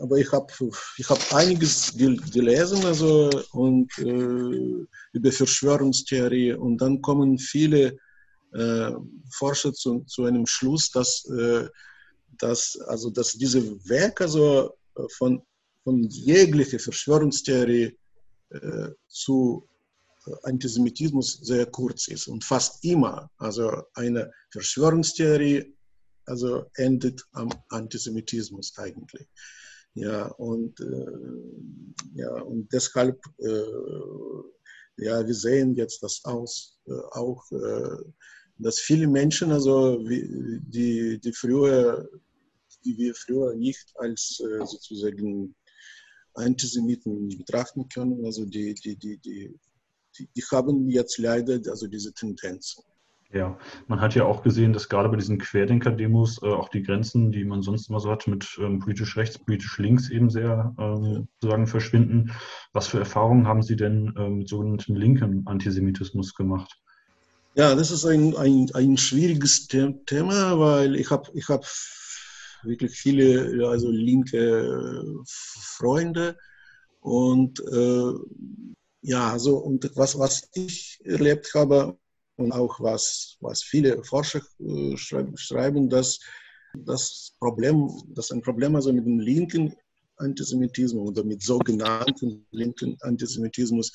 aber 0.00 0.18
ich 0.18 0.30
habe 0.32 0.52
ich 0.96 1.08
hab 1.08 1.32
einiges 1.32 1.92
gelesen 1.96 2.84
also, 2.84 3.30
und, 3.52 3.90
äh, 3.98 4.86
über 5.12 5.32
Verschwörungstheorie 5.32 6.52
und 6.52 6.78
dann 6.78 7.00
kommen 7.00 7.38
viele 7.38 7.96
äh, 8.52 8.92
Forscher 9.30 9.72
zu, 9.72 10.00
zu 10.00 10.24
einem 10.24 10.46
Schluss, 10.46 10.90
dass, 10.90 11.24
äh, 11.26 11.68
dass, 12.38 12.78
also, 12.86 13.10
dass 13.10 13.32
diese 13.32 13.62
Werke 13.88 14.24
also 14.24 14.74
von, 15.16 15.42
von 15.82 16.02
jeglicher 16.04 16.78
Verschwörungstheorie 16.78 17.96
äh, 18.50 18.90
zu 19.08 19.68
äh, 20.26 20.32
Antisemitismus 20.44 21.38
sehr 21.42 21.66
kurz 21.66 22.08
ist 22.08 22.28
und 22.28 22.44
fast 22.44 22.84
immer, 22.84 23.30
also 23.38 23.82
eine 23.94 24.30
Verschwörungstheorie, 24.50 25.74
also 26.26 26.64
endet 26.74 27.22
am 27.32 27.50
Antisemitismus 27.68 28.72
eigentlich. 28.78 29.28
Ja, 29.94 30.26
und, 30.26 30.80
äh, 30.80 32.20
ja, 32.20 32.42
und 32.42 32.72
deshalb, 32.72 33.20
äh, 33.38 35.04
ja, 35.04 35.24
wir 35.26 35.34
sehen 35.34 35.76
jetzt 35.76 36.02
das 36.02 36.24
aus, 36.24 36.80
äh, 36.86 36.92
auch, 37.12 37.44
äh, 37.52 37.96
dass 38.58 38.80
viele 38.80 39.06
Menschen, 39.06 39.52
also 39.52 39.98
die, 39.98 41.20
die 41.20 41.32
früher, 41.32 42.08
die 42.84 42.96
wir 42.98 43.14
früher 43.14 43.54
nicht 43.54 43.92
als 43.96 44.40
sozusagen 44.64 45.54
Antisemiten 46.34 47.28
betrachten 47.28 47.88
können. 47.88 48.24
Also 48.24 48.44
die, 48.44 48.74
die, 48.74 48.96
die, 48.96 49.18
die, 49.18 49.58
die, 50.18 50.42
haben 50.50 50.88
jetzt 50.88 51.18
leider 51.18 51.60
also 51.70 51.86
diese 51.86 52.12
Tendenzen. 52.12 52.84
Ja, 53.34 53.58
man 53.88 54.00
hat 54.00 54.14
ja 54.14 54.24
auch 54.26 54.44
gesehen, 54.44 54.72
dass 54.72 54.88
gerade 54.88 55.08
bei 55.08 55.16
diesen 55.16 55.38
Querdenker-Demos 55.38 56.40
äh, 56.44 56.46
auch 56.46 56.68
die 56.68 56.84
Grenzen, 56.84 57.32
die 57.32 57.44
man 57.44 57.62
sonst 57.62 57.88
immer 57.88 57.98
so 57.98 58.08
hat, 58.08 58.28
mit 58.28 58.46
ähm, 58.60 58.78
politisch 58.78 59.16
rechts, 59.16 59.38
politisch 59.38 59.76
links 59.78 60.08
eben 60.08 60.30
sehr 60.30 60.72
ähm, 60.78 61.26
sozusagen 61.40 61.66
verschwinden. 61.66 62.30
Was 62.72 62.86
für 62.86 63.00
Erfahrungen 63.00 63.48
haben 63.48 63.64
Sie 63.64 63.74
denn 63.74 64.14
ähm, 64.16 64.38
mit 64.38 64.48
sogenannten 64.48 64.94
linken 64.94 65.42
Antisemitismus 65.48 66.36
gemacht? 66.36 66.78
Ja, 67.56 67.74
das 67.74 67.90
ist 67.90 68.04
ein, 68.04 68.36
ein, 68.36 68.70
ein 68.72 68.96
schwieriges 68.96 69.66
Thema, 69.66 70.60
weil 70.60 70.94
ich 70.94 71.10
habe 71.10 71.28
ich 71.34 71.48
hab 71.48 71.66
wirklich 72.62 72.92
viele 72.92 73.66
also 73.68 73.90
linke 73.90 75.22
Freunde 75.26 76.36
und 77.00 77.58
äh, 77.58 78.12
ja, 79.02 79.32
also 79.32 79.56
und 79.56 79.90
was, 79.96 80.16
was 80.20 80.48
ich 80.54 81.00
erlebt 81.04 81.50
habe 81.54 81.98
und 82.36 82.52
auch 82.52 82.80
was, 82.80 83.36
was 83.40 83.62
viele 83.62 84.02
Forscher 84.04 84.42
äh, 84.60 84.96
schreiben, 84.96 85.88
dass 85.88 86.18
das 86.76 87.34
Problem, 87.38 87.90
dass 88.08 88.30
ein 88.30 88.42
Problem 88.42 88.74
also 88.74 88.92
mit 88.92 89.06
dem 89.06 89.20
linken 89.20 89.74
Antisemitismus 90.16 91.10
oder 91.10 91.24
mit 91.24 91.42
sogenannten 91.42 92.46
linken 92.50 92.96
Antisemitismus 93.00 93.92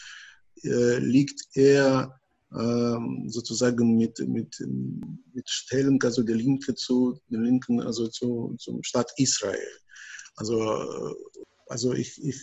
äh, 0.64 0.98
liegt 1.00 1.42
eher 1.54 2.20
ähm, 2.54 3.26
sozusagen 3.28 3.98
mit, 3.98 4.18
mit, 4.28 4.56
mit 5.34 5.50
Stellung 5.50 6.02
also 6.04 6.24
der 6.24 6.36
Linke 6.36 6.74
zu 6.76 7.20
der 7.30 7.42
Linken, 7.42 7.82
also 7.82 8.08
zu, 8.08 8.56
zum 8.58 8.82
Staat 8.84 9.12
Israel. 9.18 9.60
Also, 10.36 11.16
also 11.70 11.94
ich, 11.94 12.22
ich, 12.24 12.42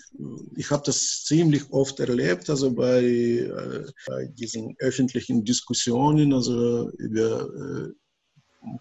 ich 0.54 0.70
habe 0.70 0.84
das 0.86 1.24
ziemlich 1.24 1.70
oft 1.70 1.98
erlebt, 1.98 2.48
also 2.48 2.72
bei, 2.72 3.02
äh, 3.02 3.84
bei 4.06 4.26
diesen 4.26 4.76
öffentlichen 4.78 5.44
Diskussionen, 5.44 6.32
also 6.32 6.90
über 6.92 7.42
äh, 7.42 7.92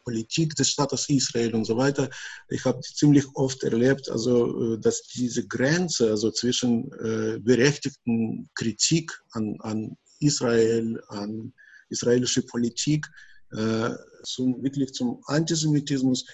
Politik 0.03 0.55
des 0.55 0.69
Staates 0.69 1.10
Israel 1.10 1.55
und 1.55 1.65
so 1.65 1.77
weiter. 1.77 2.10
Ich 2.49 2.63
habe 2.63 2.79
ziemlich 2.81 3.25
oft 3.34 3.63
erlebt, 3.63 4.10
also, 4.10 4.75
äh, 4.75 4.79
dass 4.79 5.01
diese 5.03 5.47
Grenze 5.47 6.12
also 6.12 6.29
zwischen 6.31 6.91
äh, 6.93 7.39
berechtigten 7.39 8.47
Kritik 8.53 9.12
an, 9.31 9.58
an 9.62 9.97
Israel, 10.19 11.01
an 11.08 11.53
israelische 11.89 12.43
Politik, 12.43 13.08
äh, 13.51 13.89
zum, 14.23 14.63
wirklich 14.63 14.93
zum 14.93 15.21
Antisemitismus 15.25 16.25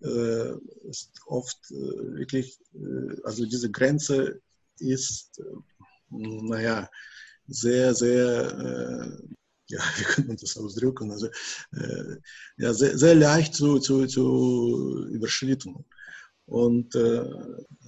ist 0.00 1.10
oft 1.26 1.58
äh, 1.70 2.16
wirklich, 2.18 2.58
äh, 2.74 3.16
also 3.24 3.44
diese 3.44 3.70
Grenze 3.70 4.40
ist, 4.78 5.38
äh, 5.38 5.44
naja, 6.10 6.90
sehr, 7.46 7.94
sehr, 7.94 8.58
äh, 8.58 9.34
ja, 9.68 9.80
wie 9.96 10.04
kann 10.04 10.26
man 10.26 10.36
das 10.36 10.56
ausdrücken, 10.56 11.10
also 11.10 11.28
ja, 12.56 12.74
sehr, 12.74 12.98
sehr 12.98 13.14
leicht 13.14 13.54
zu, 13.54 13.78
zu, 13.78 14.06
zu 14.06 15.06
überschritten. 15.10 15.84
Und 16.46 16.96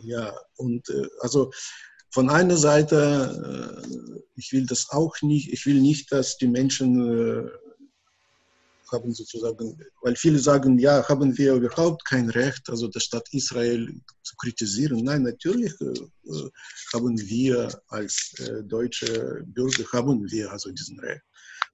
ja, 0.04 0.32
und 0.54 0.86
also 1.18 1.50
von 2.12 2.28
einer 2.28 2.58
Seite, 2.58 3.82
äh, 3.82 4.20
ich 4.36 4.52
will 4.52 4.66
das 4.66 4.90
auch 4.90 5.14
nicht, 5.22 5.50
ich 5.52 5.64
will 5.64 5.80
nicht, 5.80 6.12
dass 6.12 6.36
die 6.36 6.46
Menschen 6.46 7.00
äh, 7.00 7.50
haben 8.92 9.12
sozusagen, 9.12 9.78
weil 10.02 10.16
viele 10.16 10.38
sagen, 10.38 10.78
ja, 10.78 11.06
haben 11.08 11.36
wir 11.36 11.54
überhaupt 11.54 12.04
kein 12.04 12.28
Recht, 12.30 12.68
also 12.68 12.88
der 12.88 13.00
Staat 13.00 13.26
Israel 13.32 13.88
zu 14.22 14.36
kritisieren. 14.36 15.02
Nein, 15.02 15.22
natürlich 15.22 15.72
äh, 15.80 15.94
haben 16.92 17.18
wir 17.18 17.82
als 17.88 18.34
deutsche 18.64 19.42
Bürger, 19.46 19.84
haben 19.92 20.30
wir 20.30 20.52
also 20.52 20.70
diesen 20.70 21.00
Recht. 21.00 21.22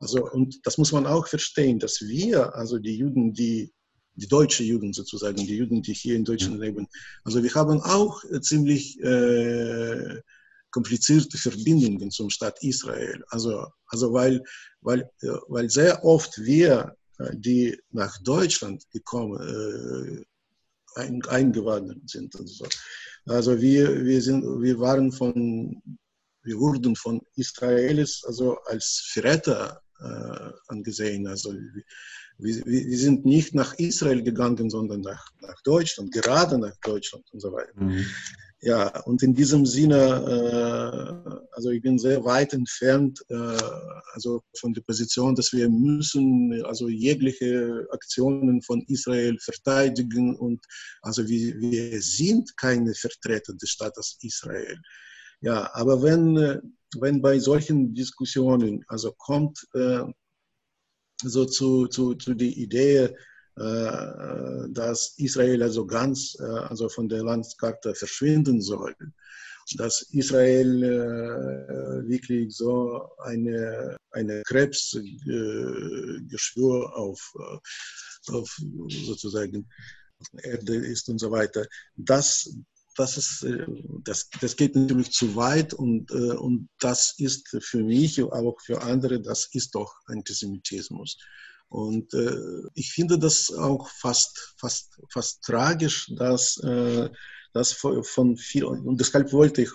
Also, 0.01 0.31
und 0.31 0.65
das 0.65 0.79
muss 0.79 0.93
man 0.93 1.07
auch 1.07 1.27
verstehen, 1.27 1.79
dass 1.79 2.01
wir, 2.01 2.55
also 2.55 2.79
die 2.79 2.97
Juden, 2.97 3.33
die 3.35 3.73
die 4.19 4.29
deutsche 4.29 4.65
Juden 4.65 4.93
sozusagen, 4.93 5.37
die 5.37 5.57
Juden, 5.57 5.83
die 5.83 5.95
hier 5.95 6.17
in 6.17 6.25
Deutschland 6.25 6.59
leben. 6.61 6.89
Also 7.23 7.43
wir 7.43 7.55
haben 7.55 7.81
auch 7.81 8.23
ziemlich 8.41 9.01
äh, 9.01 10.21
komplizierte 10.71 11.39
Verbindungen 11.39 12.11
zum 12.11 12.29
Staat 12.29 12.63
Israel. 12.63 13.25
Also, 13.29 13.67
also 13.87 14.13
weil, 14.13 14.43
weil, 14.81 15.09
äh, 15.23 15.29
weil 15.49 15.71
sehr 15.71 16.05
oft 16.05 16.37
wir, 16.39 16.97
äh, 16.97 16.98
die 17.33 17.79
nach 17.91 18.17
Deutschland 18.23 18.89
gekommen, 18.91 19.39
äh, 19.41 21.01
ein, 21.01 21.23
eingewandert 21.27 22.09
sind. 22.09 22.33
So. 22.33 22.67
Also 23.27 23.61
wir, 23.61 24.05
wir, 24.05 24.23
sind, 24.23 24.43
wir 24.63 24.79
waren 24.79 25.13
von, 25.13 25.83
wir 26.43 26.59
wurden 26.59 26.97
von 26.97 27.21
Israelis 27.35 28.25
also 28.25 28.59
als 28.67 29.11
Verräter 29.13 29.83
äh, 30.01 30.51
angesehen. 30.69 31.27
Also 31.27 31.53
wir, 32.39 32.65
wir, 32.67 32.99
sind 32.99 33.25
nicht 33.25 33.55
nach 33.55 33.75
Israel 33.75 34.23
gegangen, 34.23 34.71
sondern 34.71 35.01
nach, 35.01 35.31
nach 35.41 35.61
Deutschland, 35.63 36.13
gerade 36.13 36.59
nach 36.59 36.77
Deutschland 36.83 37.25
und 37.33 37.41
so 37.41 37.53
weiter. 37.53 37.73
Mhm. 37.75 38.07
Ja, 38.61 39.01
und 39.05 39.23
in 39.23 39.35
diesem 39.35 39.65
Sinne, 39.67 39.95
äh, 39.97 41.47
also 41.53 41.71
ich 41.71 41.81
bin 41.81 41.97
sehr 41.97 42.25
weit 42.25 42.53
entfernt, 42.53 43.25
äh, 43.29 43.35
also 44.15 44.43
von 44.59 44.75
der 44.75 44.81
Position, 44.81 45.37
dass 45.37 45.53
wir 45.53 45.69
müssen 45.69 46.65
also 46.65 46.89
jegliche 46.89 47.87
Aktionen 47.93 48.61
von 48.63 48.83
Israel 48.89 49.39
verteidigen 49.39 50.37
und 50.37 50.61
also 51.03 51.29
wir, 51.29 51.57
wir 51.61 52.03
sind 52.03 52.57
keine 52.57 52.95
Vertreter 52.95 53.55
des 53.55 53.71
Staates 53.71 54.19
Israel. 54.23 54.77
Ja, 55.41 55.71
aber 55.75 56.03
wenn, 56.03 56.75
wenn 56.99 57.23
bei 57.23 57.39
solchen 57.39 57.95
Diskussionen 57.95 58.85
also 58.89 59.13
kommt 59.13 59.57
äh, 59.75 60.03
so 61.23 61.45
zu, 61.45 61.87
zu, 61.87 62.15
zu 62.15 62.35
der 62.35 62.49
Idee, 62.49 63.15
dass 63.59 65.15
Israel 65.17 65.63
also 65.63 65.87
ganz 65.87 66.37
äh, 66.39 66.45
also 66.45 66.89
von 66.89 67.09
der 67.09 67.25
Landkarte 67.25 67.95
verschwinden 67.95 68.61
soll. 68.61 68.95
Dass 69.77 70.03
Israel 70.13 70.83
äh, 70.83 72.09
wirklich 72.09 72.57
so 72.57 73.11
eine, 73.19 73.97
eine 74.13 74.43
Krebsgeschwür 74.45 76.97
auf, 76.97 77.35
auf 78.29 78.59
sozusagen 78.89 79.69
Erde 80.43 80.77
ist 80.77 81.09
und 81.09 81.19
so 81.19 81.31
weiter. 81.31 81.67
Das, 81.97 82.51
das, 82.97 83.17
ist, 83.19 83.47
das, 84.05 84.31
das 84.41 84.57
geht 84.57 84.75
natürlich 84.75 85.13
zu 85.13 85.37
weit 85.37 85.75
und, 85.75 86.11
und 86.11 86.69
das 86.81 87.15
ist 87.19 87.57
für 87.61 87.85
mich, 87.85 88.21
aber 88.21 88.49
auch 88.49 88.61
für 88.61 88.83
andere, 88.83 89.21
das 89.21 89.49
ist 89.53 89.75
doch 89.75 89.95
Antisemitismus. 90.07 91.19
Und 91.69 92.15
äh, 92.15 92.37
ich 92.75 92.93
finde 92.93 93.19
das 93.19 93.53
auch 93.53 93.89
fast, 93.91 94.55
fast, 94.57 94.99
fast 95.11 95.43
tragisch, 95.43 96.11
dass 96.17 96.57
äh, 96.65 97.11
das 97.53 97.73
von 97.73 98.37
vielen, 98.37 98.87
und 98.87 99.01
deshalb 99.01 99.33
wollte 99.33 99.63
ich 99.63 99.71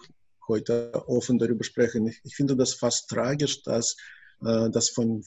heute 0.47 0.91
offen 1.07 1.37
darüber 1.37 1.63
sprechen. 1.63 2.07
Ich, 2.07 2.19
ich 2.23 2.35
finde 2.35 2.55
das 2.55 2.73
fast 2.73 3.09
tragisch, 3.09 3.63
dass 3.63 3.95
äh, 4.45 4.69
das 4.69 4.89
von 4.89 5.23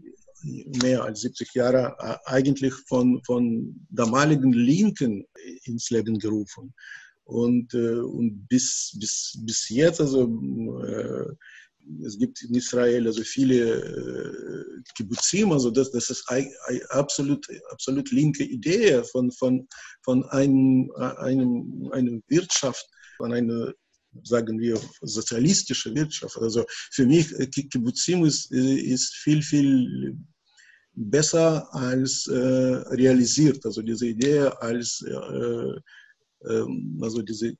mehr 0.81 1.03
als 1.03 1.21
70 1.21 1.53
Jahre 1.53 2.25
eigentlich 2.25 2.73
von, 2.87 3.21
von 3.23 3.85
damaligen 3.89 4.53
Linken 4.53 5.25
ins 5.63 5.89
Leben 5.89 6.19
gerufen. 6.19 6.73
Und, 7.25 7.73
und 7.73 8.47
bis, 8.47 8.97
bis, 8.99 9.37
bis 9.45 9.69
jetzt, 9.69 10.01
also 10.01 10.27
es 12.05 12.17
gibt 12.17 12.41
in 12.41 12.55
Israel 12.55 13.07
also 13.07 13.23
viele 13.23 13.79
äh, 13.81 14.81
Kibbutzim, 14.95 15.51
also 15.51 15.69
das, 15.69 15.91
das 15.91 16.09
ist 16.09 16.29
eine 16.29 16.49
absolut, 16.89 17.45
absolut 17.71 18.11
linke 18.11 18.43
Idee 18.43 19.03
von, 19.03 19.31
von, 19.31 19.67
von 20.01 20.23
einem, 20.25 20.91
einem, 20.95 21.89
einem 21.91 22.23
Wirtschaft, 22.27 22.87
von 23.23 23.31
einer, 23.31 23.73
sagen 24.23 24.59
wir, 24.59 24.77
sozialistische 25.01 25.95
Wirtschaft. 25.95 26.37
Also 26.37 26.65
für 26.91 27.05
mich, 27.05 27.31
äh, 27.39 27.47
Kibbutzim 27.47 28.25
ist, 28.25 28.51
ist 28.51 29.15
viel, 29.23 29.41
viel 29.41 30.17
besser 30.93 31.73
als 31.73 32.27
äh, 32.27 32.75
realisiert. 33.01 33.65
Also 33.65 33.81
diese 33.81 34.07
Idee 34.07 34.39
als, 34.59 35.01
äh, 35.07 35.73
ähm, 36.49 36.99
also 37.01 37.21
diese 37.21 37.55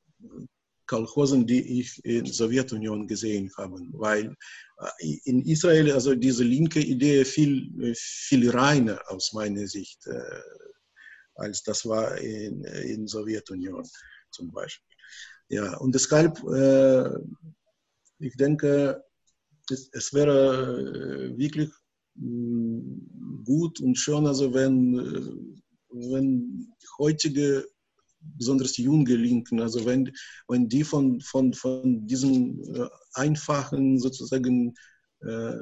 Kolchosen, 0.85 1.47
die 1.47 1.79
ich 1.79 2.03
in 2.03 2.25
der 2.25 2.33
Sowjetunion 2.33 3.07
gesehen 3.07 3.49
habe. 3.57 3.77
Weil 3.93 4.35
äh, 4.79 5.17
in 5.23 5.45
Israel, 5.45 5.93
also 5.93 6.13
diese 6.13 6.43
linke 6.43 6.81
Idee 6.81 7.23
viel, 7.23 7.95
viel 7.95 8.49
reiner 8.49 8.99
aus 9.07 9.31
meiner 9.31 9.65
Sicht, 9.65 10.05
äh, 10.07 10.41
als 11.35 11.63
das 11.63 11.85
war 11.85 12.17
in 12.17 12.63
der 12.63 13.07
Sowjetunion 13.07 13.87
zum 14.29 14.51
Beispiel. 14.51 14.92
Ja, 15.53 15.77
und 15.77 15.93
deshalb, 15.93 16.43
äh, 16.45 17.09
ich 18.17 18.35
denke, 18.37 19.03
es, 19.69 19.87
es 19.91 20.11
wäre 20.11 21.37
wirklich 21.37 21.69
mm, 22.15 23.43
gut 23.45 23.79
und 23.79 23.95
schön, 23.95 24.25
also 24.25 24.51
wenn, 24.51 24.95
wenn 25.91 26.73
die 26.81 26.87
heutige 26.97 27.67
besonders 28.19 28.77
junge 28.77 29.15
Linken, 29.15 29.61
also 29.61 29.85
wenn, 29.85 30.11
wenn 30.47 30.67
die 30.67 30.83
von, 30.83 31.21
von, 31.21 31.53
von 31.53 32.07
diesem 32.07 32.59
äh, 32.73 32.89
einfachen 33.13 33.99
sozusagen 33.99 34.73
äh, 35.19 35.53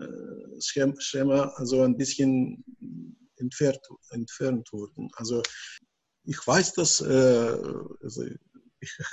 Schema 0.99 1.51
also 1.57 1.81
ein 1.81 1.97
bisschen 1.97 2.63
entfernt, 3.35 3.81
entfernt 4.11 4.71
wurden. 4.71 5.09
Also 5.15 5.43
ich 6.23 6.47
weiß, 6.47 6.75
dass, 6.75 7.01
äh, 7.01 7.57
also 8.03 8.23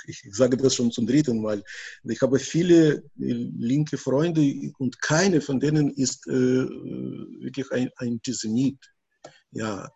ich, 0.05 0.23
sage 0.31 0.57
das 0.57 0.75
schon 0.75 0.91
zum 0.91 1.07
dritten 1.07 1.41
Mal, 1.41 1.63
ich 2.03 2.21
habe 2.21 2.39
viele 2.39 3.03
linke 3.17 3.97
Freunde 3.97 4.71
und 4.77 5.01
keine 5.01 5.41
von 5.41 5.59
denen 5.59 5.91
ist 5.91 6.27
äh, 6.27 6.31
wirklich 6.31 7.71
ein, 7.71 7.89
ein. 7.97 8.19
Ja, 9.51 9.89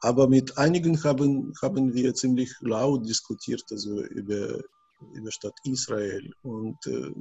aber 0.00 0.28
mit 0.28 0.56
einigen 0.58 1.02
haben, 1.02 1.52
haben 1.60 1.94
wir 1.94 2.14
ziemlich 2.14 2.52
laut 2.60 3.08
diskutiert 3.08 3.64
also 3.70 4.02
über, 4.04 4.60
über 5.14 5.30
Stadt 5.30 5.56
Israel. 5.64 6.30
Und 6.42 6.78
äh, 6.86 7.12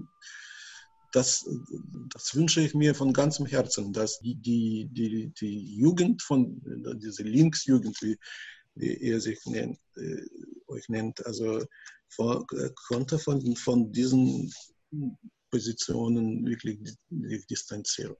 das, 1.11 1.49
das 2.13 2.35
wünsche 2.35 2.61
ich 2.61 2.75
mir 2.75 2.93
von 2.93 3.13
ganzem 3.13 3.45
Herzen, 3.45 3.93
dass 3.93 4.19
die, 4.19 4.35
die, 4.35 4.87
die, 4.91 5.31
die 5.39 5.75
Jugend 5.75 6.21
von, 6.21 6.61
diese 7.01 7.23
Linksjugend, 7.23 7.99
wie, 8.01 8.17
wie 8.75 8.93
ihr 8.93 9.19
sich 9.21 9.39
nennt, 9.45 9.79
äh, 9.95 10.21
euch 10.67 10.87
nennt, 10.89 11.25
also 11.25 11.63
von, 12.09 12.45
konnte 12.87 13.19
von, 13.19 13.55
von 13.55 13.91
diesen 13.91 14.51
Positionen 15.51 16.45
wirklich 16.45 16.79
distanzieren. 17.49 18.15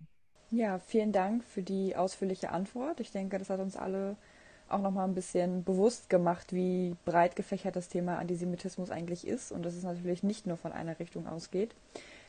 Ja, 0.52 0.80
vielen 0.80 1.12
Dank 1.12 1.44
für 1.44 1.62
die 1.62 1.96
ausführliche 1.96 2.52
Antwort. 2.52 3.00
Ich 3.00 3.12
denke, 3.12 3.38
das 3.38 3.50
hat 3.50 3.60
uns 3.60 3.76
alle 3.76 4.16
auch 4.70 4.82
nochmal 4.82 5.08
ein 5.08 5.16
bisschen 5.16 5.64
bewusst 5.64 6.10
gemacht, 6.10 6.54
wie 6.54 6.96
breit 7.06 7.36
gefächert 7.36 7.76
das 7.76 7.90
Thema 7.90 8.18
Antisemitismus 8.18 8.92
eigentlich 8.92 9.26
ist 9.26 9.52
und 9.52 9.64
dass 9.64 9.76
es 9.76 9.84
natürlich 9.84 10.24
nicht 10.24 10.46
nur 10.46 10.58
von 10.58 10.72
einer 10.72 11.00
Richtung 11.00 11.28
ausgeht. 11.28 11.74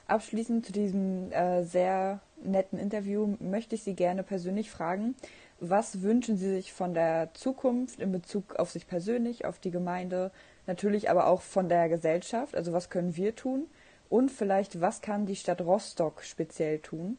Abschließend 0.07 0.65
zu 0.65 0.73
diesem 0.73 1.31
äh, 1.33 1.65
sehr 1.65 2.21
netten 2.43 2.79
Interview 2.79 3.37
möchte 3.41 3.75
ich 3.75 3.83
Sie 3.83 3.95
gerne 3.95 4.23
persönlich 4.23 4.71
fragen, 4.71 5.15
was 5.61 6.03
wünschen 6.03 6.39
Sie 6.39 6.49
sich 6.49 6.73
von 6.73 6.95
der 6.95 7.31
Zukunft 7.35 8.01
in 8.01 8.13
Bezug 8.13 8.57
auf 8.57 8.71
sich 8.71 8.87
persönlich, 8.87 9.45
auf 9.45 9.59
die 9.59 9.71
Gemeinde, 9.71 10.31
natürlich 10.69 11.11
aber 11.11 11.27
auch 11.27 11.43
von 11.43 11.69
der 11.69 11.89
Gesellschaft? 11.89 12.55
Also 12.55 12.73
was 12.73 12.91
können 12.91 13.17
wir 13.17 13.35
tun? 13.35 13.67
Und 14.09 14.31
vielleicht, 14.31 14.81
was 14.81 15.01
kann 15.01 15.27
die 15.27 15.37
Stadt 15.37 15.61
Rostock 15.61 16.23
speziell 16.23 16.79
tun? 16.79 17.19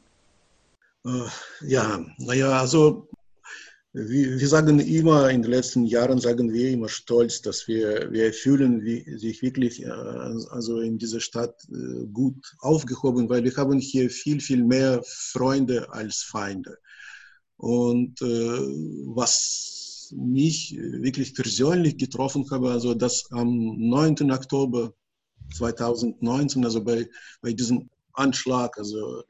Äh, 1.05 1.27
ja, 1.61 2.05
naja, 2.17 2.59
also 2.59 3.09
wir, 3.91 4.47
sagen 4.47 4.79
immer, 4.79 5.29
in 5.29 5.41
den 5.41 5.51
letzten 5.51 5.83
Jahren 5.85 6.19
sagen 6.19 6.53
wir 6.53 6.69
immer 6.69 6.89
stolz, 6.89 7.41
dass 7.41 7.67
wir, 7.67 8.11
wir 8.11 8.33
fühlen 8.33 8.83
wie, 8.83 9.17
sich 9.17 9.41
wirklich 9.41 9.83
äh, 9.83 9.89
also 9.89 10.79
in 10.79 10.99
dieser 10.99 11.19
Stadt 11.19 11.55
äh, 11.71 12.05
gut 12.13 12.55
aufgehoben, 12.59 13.29
weil 13.29 13.43
wir 13.43 13.55
haben 13.55 13.79
hier 13.79 14.09
viel, 14.09 14.41
viel 14.41 14.63
mehr 14.63 15.01
Freunde 15.03 15.91
als 15.91 16.21
Feinde. 16.21 16.77
Und 17.57 18.21
äh, 18.21 18.59
mich 20.11 20.77
wirklich 20.77 21.33
persönlich 21.35 21.97
getroffen 21.97 22.45
habe, 22.51 22.71
also 22.71 22.93
dass 22.93 23.31
am 23.31 23.77
9. 23.77 24.31
Oktober 24.31 24.93
2019, 25.55 26.63
also 26.65 26.83
bei, 26.83 27.07
bei 27.41 27.53
diesem 27.53 27.89
Anschlag, 28.13 28.77
also 28.77 29.23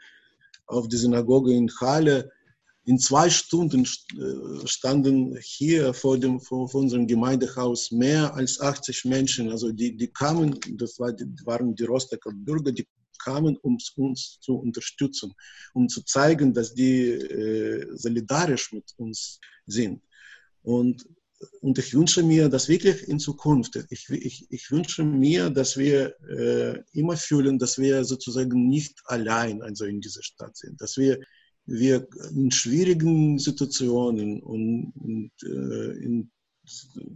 auf 0.65 0.87
die 0.87 0.97
Synagoge 0.97 1.53
in 1.53 1.69
Halle, 1.79 2.31
in 2.85 2.97
zwei 2.97 3.29
Stunden 3.29 3.83
äh, 3.83 4.67
standen 4.67 5.37
hier 5.41 5.93
vor, 5.93 6.17
dem, 6.17 6.39
vor 6.39 6.73
unserem 6.73 7.05
Gemeindehaus 7.05 7.91
mehr 7.91 8.33
als 8.33 8.59
80 8.59 9.05
Menschen. 9.05 9.51
Also 9.51 9.71
die, 9.71 9.95
die 9.95 10.07
kamen, 10.07 10.59
das 10.77 10.99
war, 10.99 11.11
die, 11.11 11.25
waren 11.45 11.75
die 11.75 11.83
Rostocker 11.83 12.31
Bürger, 12.33 12.71
die 12.71 12.87
kamen, 13.19 13.57
um 13.57 13.77
uns 13.97 14.39
zu 14.39 14.55
unterstützen, 14.55 15.33
um 15.73 15.87
zu 15.87 16.03
zeigen, 16.03 16.53
dass 16.53 16.73
die 16.73 17.09
äh, 17.09 17.85
solidarisch 17.95 18.71
mit 18.73 18.91
uns 18.97 19.39
sind. 19.67 20.01
Und, 20.61 21.07
und 21.61 21.77
ich 21.77 21.93
wünsche 21.93 22.23
mir, 22.23 22.49
dass 22.49 22.67
wirklich 22.67 23.07
in 23.07 23.19
Zukunft, 23.19 23.79
ich, 23.89 24.09
ich, 24.09 24.47
ich 24.49 24.71
wünsche 24.71 25.03
mir, 25.03 25.49
dass 25.49 25.77
wir 25.77 26.15
äh, 26.29 26.79
immer 26.91 27.15
fühlen, 27.15 27.57
dass 27.57 27.77
wir 27.77 28.03
sozusagen 28.03 28.67
nicht 28.67 29.01
allein 29.05 29.61
also 29.61 29.85
in 29.85 30.01
dieser 30.01 30.23
Stadt 30.23 30.57
sind, 30.57 30.81
dass 30.81 30.97
wir 30.97 31.19
wir 31.69 32.07
in 32.31 32.51
schwierigen 32.51 33.37
Situationen 33.37 34.41
und, 34.41 34.91
und 34.95 35.31
äh, 35.43 36.03
in, 36.03 36.31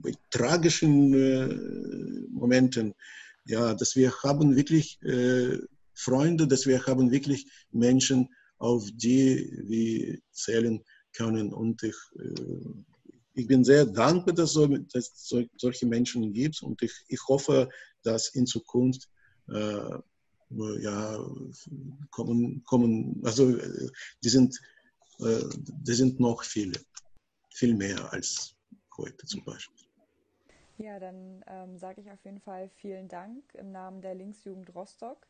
bei 0.01 0.13
tragischen 0.31 1.13
äh, 1.13 2.27
Momenten, 2.31 2.93
ja, 3.45 3.73
dass 3.73 3.95
wir 3.95 4.13
haben 4.23 4.55
wirklich 4.55 5.01
äh, 5.03 5.57
Freunde, 5.93 6.47
dass 6.47 6.65
wir 6.65 6.85
haben 6.85 7.11
wirklich 7.11 7.47
Menschen, 7.71 8.29
auf 8.57 8.89
die 8.93 9.59
wir 9.65 10.19
zählen 10.31 10.83
können. 11.13 11.51
Und 11.53 11.83
ich, 11.83 11.95
äh, 12.19 12.92
ich 13.33 13.47
bin 13.47 13.63
sehr 13.63 13.85
dankbar, 13.85 14.33
dass, 14.35 14.55
es 14.55 15.33
solche 15.57 15.85
Menschen 15.85 16.33
gibt 16.33 16.61
und 16.61 16.81
ich, 16.81 16.93
ich 17.07 17.19
hoffe, 17.27 17.69
dass 18.03 18.29
in 18.29 18.45
Zukunft 18.45 19.09
äh, 19.49 19.99
ja, 20.79 21.19
kommen, 22.11 22.63
kommen, 22.63 23.21
also 23.25 23.57
die 24.23 24.29
sind, 24.29 24.59
äh, 25.19 25.41
die 25.55 25.93
sind 25.93 26.19
noch 26.19 26.43
viele, 26.43 26.79
viel 27.49 27.73
mehr 27.73 28.11
als 28.13 28.55
heute 28.97 29.25
zum 29.25 29.43
Beispiel. 29.43 29.83
Ja, 30.77 30.99
dann 30.99 31.43
ähm, 31.47 31.77
sage 31.77 32.01
ich 32.01 32.11
auf 32.11 32.23
jeden 32.23 32.39
Fall 32.39 32.69
vielen 32.69 33.07
Dank 33.07 33.43
im 33.55 33.71
Namen 33.71 34.01
der 34.01 34.15
Linksjugend 34.15 34.73
Rostock. 34.75 35.27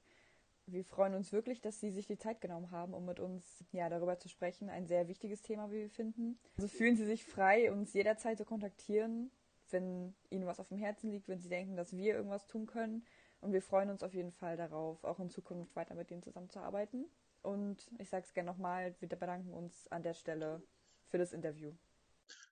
Wir 0.65 0.86
freuen 0.86 1.13
uns 1.13 1.32
wirklich, 1.34 1.62
dass 1.62 1.80
Sie 1.80 1.91
sich 1.91 2.08
die 2.08 2.17
Zeit 2.17 2.39
genommen 2.39 2.71
haben, 2.71 2.93
um 2.93 3.06
mit 3.06 3.19
uns 3.19 3.65
ja, 3.71 3.89
darüber 3.89 4.17
zu 4.17 4.30
sprechen. 4.30 4.69
Ein 4.69 4.88
sehr 4.88 5.08
wichtiges 5.08 5.41
Thema, 5.41 5.69
wie 5.71 5.82
wir 5.82 5.89
finden. 5.89 6.39
Also 6.56 6.67
fühlen 6.67 6.95
Sie 6.95 7.06
sich 7.06 7.26
frei, 7.26 7.71
uns 7.71 7.93
jederzeit 7.93 8.38
zu 8.38 8.45
kontaktieren, 8.45 9.30
wenn 9.71 10.15
Ihnen 10.30 10.45
was 10.45 10.60
auf 10.60 10.69
dem 10.69 10.78
Herzen 10.78 11.12
liegt, 11.12 11.28
wenn 11.28 11.39
Sie 11.39 11.49
denken, 11.49 11.76
dass 11.76 11.95
wir 11.95 12.15
irgendwas 12.15 12.47
tun 12.47 12.65
können. 12.65 13.04
Und 13.41 13.52
wir 13.52 13.62
freuen 13.62 13.89
uns 13.89 14.04
auf 14.04 14.13
jeden 14.13 14.32
Fall 14.32 14.56
darauf, 14.56 15.04
auch 15.04 15.19
in 15.19 15.30
Zukunft 15.30 15.76
weiter 15.76 15.95
mit 15.95 16.10
denen 16.10 16.23
zusammenzuarbeiten. 16.23 17.06
Und 17.41 17.91
ich 17.99 18.10
sage 18.10 18.26
es 18.26 18.34
gerne 18.34 18.49
nochmal, 18.49 18.95
wir 18.99 19.10
bedanken 19.10 19.54
uns 19.54 19.89
an 19.89 20.02
der 20.02 20.13
Stelle 20.13 20.63
für 21.08 21.17
das 21.17 21.34
Interview. 21.34 21.73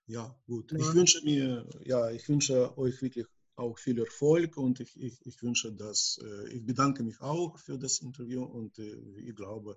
Ja, 0.06 0.36
gut. 0.46 0.70
Ich 0.72 0.94
wünsche 0.94 1.24
mir, 1.24 1.66
ja, 1.84 2.10
ich 2.10 2.28
wünsche 2.28 2.76
euch 2.76 3.00
wirklich 3.00 3.26
auch 3.56 3.78
viel 3.78 3.98
Erfolg 3.98 4.56
und 4.56 4.80
ich, 4.80 5.00
ich, 5.00 5.24
ich 5.26 5.42
wünsche, 5.42 5.72
dass 5.72 6.18
äh, 6.22 6.48
ich 6.50 6.64
bedanke 6.64 7.02
mich 7.02 7.20
auch 7.20 7.58
für 7.58 7.78
das 7.78 7.98
Interview 8.00 8.42
und 8.44 8.78
äh, 8.78 8.96
ich 9.18 9.34
glaube, 9.34 9.76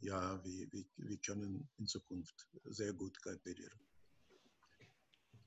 ja, 0.00 0.42
wir, 0.44 0.66
wir, 0.72 0.84
wir 0.96 1.16
können 1.18 1.68
in 1.78 1.86
Zukunft 1.86 2.48
sehr 2.64 2.92
gut 2.92 3.22
kooperieren. 3.22 3.78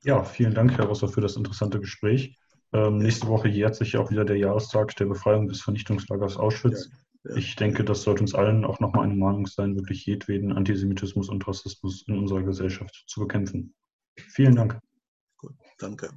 Ja, 0.04 0.24
vielen 0.24 0.54
Dank, 0.54 0.78
Herr 0.78 0.86
Rosser, 0.86 1.08
für 1.08 1.22
das 1.22 1.36
interessante 1.36 1.80
Gespräch. 1.80 2.38
Ähm, 2.72 2.98
nächste 2.98 3.28
Woche 3.28 3.48
jährt 3.48 3.76
sich 3.76 3.98
auch 3.98 4.12
wieder 4.12 4.26
der 4.26 4.38
Jahrestag 4.38 4.96
der 4.98 5.06
Befreiung 5.06 5.48
des 5.48 5.62
Vernichtungslagers 5.62 6.38
Auschwitz. 6.38 6.90
Ja, 7.24 7.32
ja. 7.32 7.38
Ich 7.38 7.56
denke, 7.56 7.84
das 7.84 8.04
sollte 8.04 8.22
uns 8.22 8.36
allen 8.36 8.66
auch 8.66 8.80
nochmal 8.80 9.06
eine 9.06 9.16
Mahnung 9.16 9.48
sein, 9.48 9.76
wirklich 9.76 10.06
jedweden 10.06 10.52
Antisemitismus 10.52 11.30
und 11.30 11.48
Rassismus 11.48 12.04
in 12.08 12.18
unserer 12.18 12.44
Gesellschaft 12.44 13.04
zu 13.08 13.22
bekämpfen. 13.22 13.74
Vielen 14.16 14.56
Dank. 14.56 14.80
Gut, 15.38 15.56
danke. 15.80 16.10